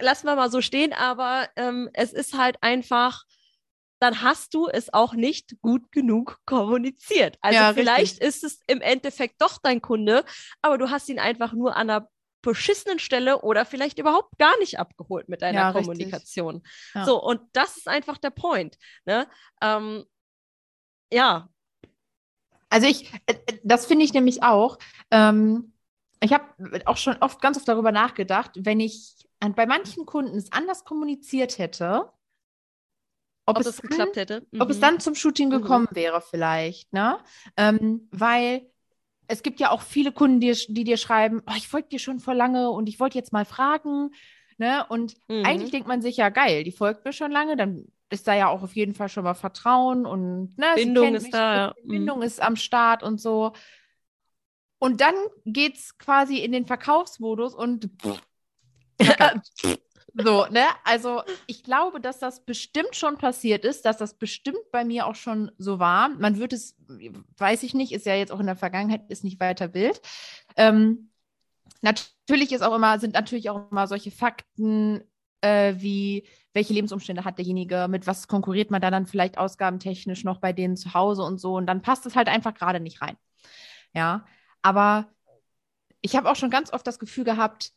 lassen 0.00 0.26
wir 0.26 0.34
mal 0.34 0.50
so 0.50 0.60
stehen, 0.60 0.92
aber 0.92 1.48
ähm, 1.56 1.90
es 1.92 2.12
ist 2.12 2.36
halt 2.36 2.56
einfach, 2.62 3.24
dann 4.00 4.22
hast 4.22 4.54
du 4.54 4.68
es 4.68 4.92
auch 4.92 5.14
nicht 5.14 5.60
gut 5.60 5.90
genug 5.92 6.38
kommuniziert. 6.46 7.36
Also 7.40 7.58
ja, 7.58 7.72
vielleicht 7.74 8.20
richtig. 8.20 8.28
ist 8.28 8.44
es 8.44 8.60
im 8.66 8.80
Endeffekt 8.80 9.40
doch 9.40 9.58
dein 9.62 9.82
Kunde, 9.82 10.24
aber 10.62 10.78
du 10.78 10.90
hast 10.90 11.08
ihn 11.08 11.18
einfach 11.18 11.52
nur 11.52 11.76
an 11.76 11.90
einer 11.90 12.08
beschissenen 12.42 12.98
Stelle 12.98 13.42
oder 13.42 13.66
vielleicht 13.66 13.98
überhaupt 13.98 14.38
gar 14.38 14.56
nicht 14.58 14.78
abgeholt 14.78 15.28
mit 15.28 15.42
deiner 15.42 15.60
ja, 15.60 15.72
Kommunikation. 15.72 16.62
Ja. 16.94 17.04
So, 17.04 17.22
und 17.22 17.40
das 17.52 17.76
ist 17.76 17.88
einfach 17.88 18.16
der 18.18 18.30
Point. 18.30 18.78
Ne? 19.04 19.26
Ähm, 19.60 20.04
ja, 21.12 21.48
also 22.70 22.86
ich, 22.86 23.12
äh, 23.26 23.34
äh, 23.46 23.58
das 23.62 23.86
finde 23.86 24.04
ich 24.04 24.12
nämlich 24.12 24.42
auch. 24.42 24.78
Ähm, 25.10 25.72
ich 26.20 26.32
habe 26.32 26.44
auch 26.86 26.96
schon 26.96 27.16
oft 27.20 27.40
ganz 27.40 27.56
oft 27.56 27.68
darüber 27.68 27.92
nachgedacht, 27.92 28.52
wenn 28.56 28.80
ich 28.80 29.14
bei 29.40 29.66
manchen 29.66 30.04
Kunden 30.04 30.36
es 30.36 30.50
anders 30.50 30.84
kommuniziert 30.84 31.58
hätte, 31.58 32.10
ob, 33.48 33.58
ob 33.58 33.66
es, 33.66 33.76
dann, 33.76 33.88
geklappt 33.90 34.16
hätte. 34.16 34.46
Mhm. 34.50 34.60
Ob 34.60 34.70
es 34.70 34.76
mhm. 34.76 34.82
dann 34.82 35.00
zum 35.00 35.14
Shooting 35.14 35.48
mhm. 35.48 35.52
gekommen 35.52 35.88
mhm. 35.90 35.96
wäre, 35.96 36.20
vielleicht. 36.20 36.92
Ne? 36.92 37.18
Ähm, 37.56 38.08
weil 38.10 38.66
es 39.26 39.42
gibt 39.42 39.60
ja 39.60 39.70
auch 39.70 39.82
viele 39.82 40.12
Kunden, 40.12 40.40
die, 40.40 40.52
die 40.68 40.84
dir 40.84 40.96
schreiben, 40.96 41.42
oh, 41.46 41.54
ich 41.56 41.68
folge 41.68 41.88
dir 41.88 41.98
schon 41.98 42.20
vor 42.20 42.34
lange 42.34 42.70
und 42.70 42.88
ich 42.88 42.98
wollte 42.98 43.18
jetzt 43.18 43.32
mal 43.32 43.44
fragen. 43.44 44.10
Ne? 44.56 44.84
Und 44.88 45.14
mhm. 45.28 45.44
eigentlich 45.44 45.70
denkt 45.70 45.88
man 45.88 46.02
sich 46.02 46.16
ja, 46.16 46.30
geil, 46.30 46.64
die 46.64 46.72
folgt 46.72 47.04
mir 47.04 47.12
schon 47.12 47.30
lange, 47.30 47.56
dann 47.56 47.86
ist 48.10 48.26
da 48.26 48.34
ja 48.34 48.48
auch 48.48 48.62
auf 48.62 48.74
jeden 48.74 48.94
Fall 48.94 49.08
schon 49.08 49.24
mal 49.24 49.34
Vertrauen 49.34 50.06
und 50.06 50.56
ne, 50.56 50.66
Bindung 50.74 51.14
ist 51.14 51.32
da. 51.32 51.74
Bindung 51.84 52.22
ist 52.22 52.40
am 52.40 52.56
Start 52.56 53.02
und 53.02 53.20
so. 53.20 53.52
Und 54.78 55.00
dann 55.00 55.14
geht 55.44 55.76
es 55.76 55.98
quasi 55.98 56.38
in 56.38 56.52
den 56.52 56.66
Verkaufsmodus 56.66 57.54
und 57.54 57.90
so, 60.22 60.46
ne? 60.46 60.64
Also 60.84 61.22
ich 61.46 61.62
glaube, 61.62 62.00
dass 62.00 62.18
das 62.18 62.44
bestimmt 62.44 62.94
schon 62.96 63.18
passiert 63.18 63.64
ist, 63.64 63.84
dass 63.84 63.96
das 63.96 64.14
bestimmt 64.14 64.70
bei 64.72 64.84
mir 64.84 65.06
auch 65.06 65.14
schon 65.14 65.50
so 65.58 65.78
war. 65.78 66.08
Man 66.08 66.38
wird 66.38 66.52
es, 66.52 66.76
weiß 67.36 67.62
ich 67.62 67.74
nicht, 67.74 67.92
ist 67.92 68.06
ja 68.06 68.14
jetzt 68.14 68.32
auch 68.32 68.40
in 68.40 68.46
der 68.46 68.56
Vergangenheit, 68.56 69.08
ist 69.08 69.24
nicht 69.24 69.40
weiter 69.40 69.74
wild. 69.74 70.00
Ähm, 70.56 71.10
natürlich 71.82 72.52
ist 72.52 72.62
auch 72.62 72.74
immer, 72.74 72.98
sind 72.98 73.14
natürlich 73.14 73.50
auch 73.50 73.70
immer 73.70 73.86
solche 73.86 74.10
Fakten 74.10 75.04
äh, 75.40 75.74
wie 75.78 76.26
welche 76.52 76.72
Lebensumstände 76.72 77.24
hat 77.24 77.38
derjenige, 77.38 77.86
mit 77.88 78.06
was 78.06 78.26
konkurriert 78.26 78.70
man 78.70 78.80
da 78.80 78.90
dann 78.90 79.06
vielleicht 79.06 79.38
ausgabentechnisch 79.38 80.24
noch 80.24 80.38
bei 80.38 80.52
denen 80.52 80.76
zu 80.76 80.94
Hause 80.94 81.22
und 81.22 81.38
so. 81.38 81.54
Und 81.54 81.66
dann 81.66 81.82
passt 81.82 82.06
es 82.06 82.16
halt 82.16 82.28
einfach 82.28 82.54
gerade 82.54 82.80
nicht 82.80 83.00
rein. 83.00 83.16
Ja, 83.94 84.26
aber 84.62 85.08
ich 86.00 86.16
habe 86.16 86.30
auch 86.30 86.36
schon 86.36 86.50
ganz 86.50 86.72
oft 86.72 86.86
das 86.86 86.98
Gefühl 86.98 87.24
gehabt, 87.24 87.72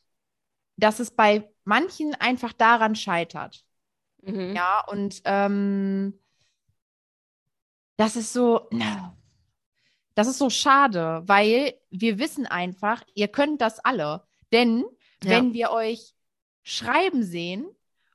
dass 0.77 0.99
es 0.99 1.11
bei 1.11 1.49
manchen 1.63 2.15
einfach 2.15 2.53
daran 2.53 2.95
scheitert. 2.95 3.63
Mhm. 4.21 4.55
Ja, 4.55 4.83
und 4.87 5.21
ähm, 5.25 6.19
das 7.97 8.15
ist 8.15 8.33
so, 8.33 8.69
das 10.15 10.27
ist 10.27 10.37
so 10.37 10.49
schade, 10.49 11.21
weil 11.25 11.75
wir 11.89 12.19
wissen 12.19 12.45
einfach, 12.45 13.03
ihr 13.13 13.27
könnt 13.27 13.61
das 13.61 13.79
alle. 13.79 14.23
Denn 14.51 14.85
ja. 15.23 15.29
wenn 15.29 15.53
wir 15.53 15.71
euch 15.71 16.13
schreiben 16.63 17.23
sehen 17.23 17.65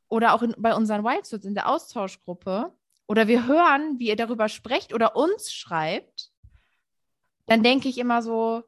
oder 0.09 0.35
auch 0.35 0.43
in, 0.43 0.55
bei 0.59 0.75
unseren 0.75 1.05
Wildsuits 1.05 1.45
in 1.45 1.55
der 1.55 1.69
Austauschgruppe 1.69 2.73
oder 3.07 3.29
wir 3.29 3.47
hören, 3.47 3.99
wie 3.99 4.09
ihr 4.09 4.17
darüber 4.17 4.49
sprecht 4.49 4.93
oder 4.93 5.17
uns 5.17 5.53
schreibt, 5.53 6.31
dann 7.47 7.63
denke 7.63 7.89
ich 7.89 7.99
immer 7.99 8.23
so, 8.23 8.65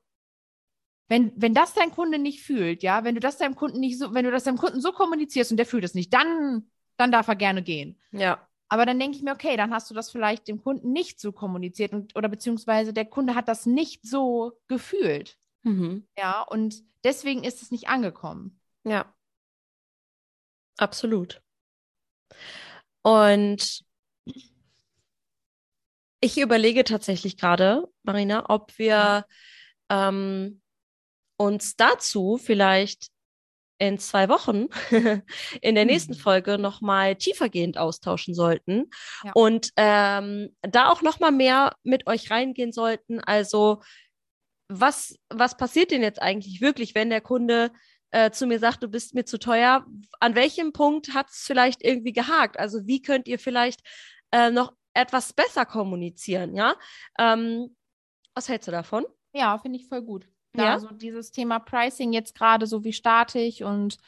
wenn, 1.09 1.33
wenn 1.37 1.55
das 1.55 1.75
dein 1.75 1.91
Kunde 1.91 2.19
nicht 2.19 2.43
fühlt, 2.43 2.83
ja, 2.83 3.03
wenn 3.05 3.15
du 3.15 3.21
das 3.21 3.39
deinem 3.39 3.57
Kunden 3.57 3.81
nicht 3.81 3.99
so, 3.99 4.15
wenn 4.15 4.25
du 4.25 4.31
das 4.31 4.45
deinem 4.45 4.59
Kunden 4.59 4.81
so 4.81 4.93
kommunizierst 4.93 5.51
und 5.51 5.57
der 5.57 5.67
fühlt 5.67 5.85
es 5.85 5.95
nicht, 5.95 6.13
dann, 6.13 6.71
dann 6.97 7.11
darf 7.11 7.29
er 7.29 7.37
gerne 7.37 7.63
gehen. 7.63 7.99
Ja. 8.13 8.47
Aber 8.69 8.85
dann 8.85 8.99
denke 9.01 9.17
ich 9.17 9.23
mir, 9.23 9.33
okay, 9.33 9.57
dann 9.57 9.73
hast 9.73 9.91
du 9.91 9.95
das 9.95 10.11
vielleicht 10.11 10.47
dem 10.47 10.63
Kunden 10.63 10.93
nicht 10.93 11.19
so 11.21 11.33
kommuniziert 11.33 11.95
und, 11.95 12.15
oder 12.17 12.29
beziehungsweise 12.29 12.93
der 12.93 13.07
Kunde 13.07 13.35
hat 13.35 13.49
das 13.49 13.65
nicht 13.65 14.07
so 14.07 14.53
gefühlt. 14.69 15.39
Mhm. 15.63 16.07
Ja, 16.19 16.43
und 16.43 16.83
deswegen 17.03 17.45
ist 17.45 17.63
es 17.63 17.71
nicht 17.71 17.89
angekommen. 17.89 18.61
Ja. 18.85 19.13
Absolut. 20.77 21.43
Und 23.03 23.85
ich 26.21 26.39
überlege 26.39 26.85
tatsächlich 26.85 27.39
gerade, 27.39 27.89
Marina, 28.03 28.51
ob 28.51 28.77
wir 28.79 29.25
ähm, 29.89 30.61
uns 31.39 31.77
dazu 31.77 32.39
vielleicht 32.43 33.09
in 33.81 33.99
zwei 33.99 34.29
Wochen 34.29 34.67
in 35.63 35.75
der 35.77 35.85
nächsten 35.85 36.15
Mhm. 36.15 36.19
Folge 36.19 36.59
nochmal 36.59 37.15
tiefergehend 37.17 37.79
austauschen 37.79 38.35
sollten 38.35 38.91
Ja. 39.25 39.31
und 39.35 39.71
ähm, 39.77 40.55
da 40.63 40.91
auch 40.91 41.01
nochmal 41.01 41.33
mehr 41.33 41.77
mit 41.85 42.07
euch 42.09 42.31
reingehen 42.31 42.73
sollten. 42.73 43.21
Also 43.21 43.81
was, 44.69 45.17
was 45.31 45.57
passiert 45.57 45.93
denn 45.93 46.03
jetzt 46.03 46.21
eigentlich 46.21 46.61
wirklich, 46.61 46.95
wenn 46.95 47.09
der 47.11 47.21
Kunde 47.21 47.71
äh, 48.11 48.31
zu 48.33 48.47
mir 48.47 48.59
sagt, 48.59 48.83
du 48.83 48.89
bist 48.89 49.15
mir 49.15 49.25
zu 49.25 49.39
teuer? 49.39 49.87
An 50.21 50.35
welchem 50.35 50.73
Punkt 50.73 51.15
hat 51.15 51.29
es 51.31 51.45
vielleicht 51.47 51.83
irgendwie 51.85 52.13
gehakt? 52.13 52.59
Also 52.59 52.87
wie 52.87 53.01
könnt 53.01 53.29
ihr 53.29 53.39
vielleicht 53.39 53.81
äh, 54.33 54.51
noch 54.51 54.73
etwas 54.95 55.33
besser 55.33 55.65
kommunizieren, 55.65 56.55
ja? 56.55 56.75
Ähm, 57.19 57.77
was 58.35 58.49
hältst 58.49 58.67
du 58.69 58.73
davon? 58.73 59.07
Ja, 59.33 59.57
finde 59.59 59.79
ich 59.79 59.87
voll 59.89 60.03
gut. 60.03 60.27
Da 60.59 60.65
Ja? 60.65 60.79
so 60.79 60.89
dieses 60.89 61.31
Thema 61.31 61.59
Pricing 61.59 62.13
jetzt 62.13 62.35
gerade 62.35 62.67
so 62.67 62.85
wie 62.85 62.93
starte 62.93 63.39
ich 63.39 63.65
und 63.65 63.99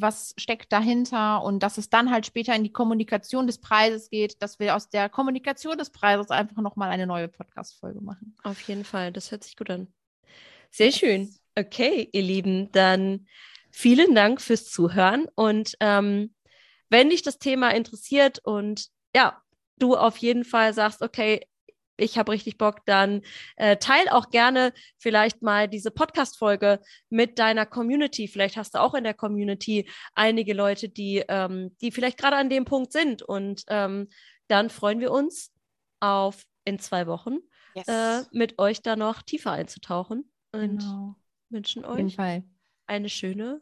was 0.00 0.34
steckt 0.38 0.72
dahinter 0.72 1.42
und 1.42 1.62
dass 1.62 1.76
es 1.76 1.90
dann 1.90 2.10
halt 2.10 2.24
später 2.24 2.54
in 2.54 2.62
die 2.62 2.72
Kommunikation 2.72 3.46
des 3.46 3.58
Preises 3.58 4.10
geht, 4.10 4.40
dass 4.42 4.58
wir 4.58 4.76
aus 4.76 4.88
der 4.88 5.08
Kommunikation 5.08 5.76
des 5.76 5.90
Preises 5.90 6.30
einfach 6.30 6.62
nochmal 6.62 6.90
eine 6.90 7.06
neue 7.06 7.28
Podcast-Folge 7.28 8.00
machen. 8.00 8.36
Auf 8.44 8.60
jeden 8.62 8.84
Fall, 8.84 9.12
das 9.12 9.30
hört 9.30 9.42
sich 9.42 9.56
gut 9.56 9.70
an. 9.70 9.88
Sehr 10.70 10.92
schön. 10.92 11.34
Okay, 11.56 12.08
ihr 12.12 12.22
Lieben, 12.22 12.70
dann 12.70 13.26
vielen 13.70 14.14
Dank 14.14 14.40
fürs 14.40 14.70
Zuhören. 14.70 15.26
Und 15.34 15.74
ähm, 15.80 16.32
wenn 16.90 17.10
dich 17.10 17.22
das 17.22 17.38
Thema 17.38 17.70
interessiert 17.70 18.38
und 18.44 18.88
ja, 19.14 19.42
du 19.78 19.96
auf 19.96 20.16
jeden 20.18 20.44
Fall 20.44 20.74
sagst, 20.74 21.02
okay, 21.02 21.46
ich 21.98 22.16
habe 22.16 22.32
richtig 22.32 22.56
Bock, 22.58 22.86
dann 22.86 23.22
äh, 23.56 23.76
teil 23.76 24.08
auch 24.08 24.30
gerne 24.30 24.72
vielleicht 24.96 25.42
mal 25.42 25.68
diese 25.68 25.90
Podcast-Folge 25.90 26.80
mit 27.10 27.38
deiner 27.38 27.66
Community. 27.66 28.28
Vielleicht 28.28 28.56
hast 28.56 28.74
du 28.74 28.80
auch 28.80 28.94
in 28.94 29.04
der 29.04 29.14
Community 29.14 29.88
einige 30.14 30.54
Leute, 30.54 30.88
die, 30.88 31.24
ähm, 31.28 31.76
die 31.80 31.92
vielleicht 31.92 32.18
gerade 32.18 32.36
an 32.36 32.48
dem 32.48 32.64
Punkt 32.64 32.92
sind. 32.92 33.22
Und 33.22 33.64
ähm, 33.68 34.08
dann 34.46 34.70
freuen 34.70 35.00
wir 35.00 35.12
uns 35.12 35.52
auf 36.00 36.44
in 36.64 36.78
zwei 36.78 37.06
Wochen 37.06 37.38
äh, 37.74 38.22
mit 38.32 38.58
euch 38.58 38.82
da 38.82 38.96
noch 38.96 39.22
tiefer 39.22 39.52
einzutauchen 39.52 40.30
und 40.52 40.78
genau. 40.78 41.16
wünschen 41.50 41.84
euch 41.84 42.16
Fall. 42.16 42.42
eine 42.86 43.08
schöne 43.08 43.60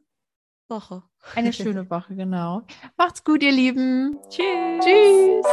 Woche. 0.68 1.02
Eine 1.34 1.52
schöne 1.52 1.88
Woche, 1.90 2.14
genau. 2.14 2.62
Macht's 2.96 3.22
gut, 3.24 3.42
ihr 3.42 3.52
Lieben. 3.52 4.18
Tschüss. 4.28 4.84
Tschüss. 4.84 5.46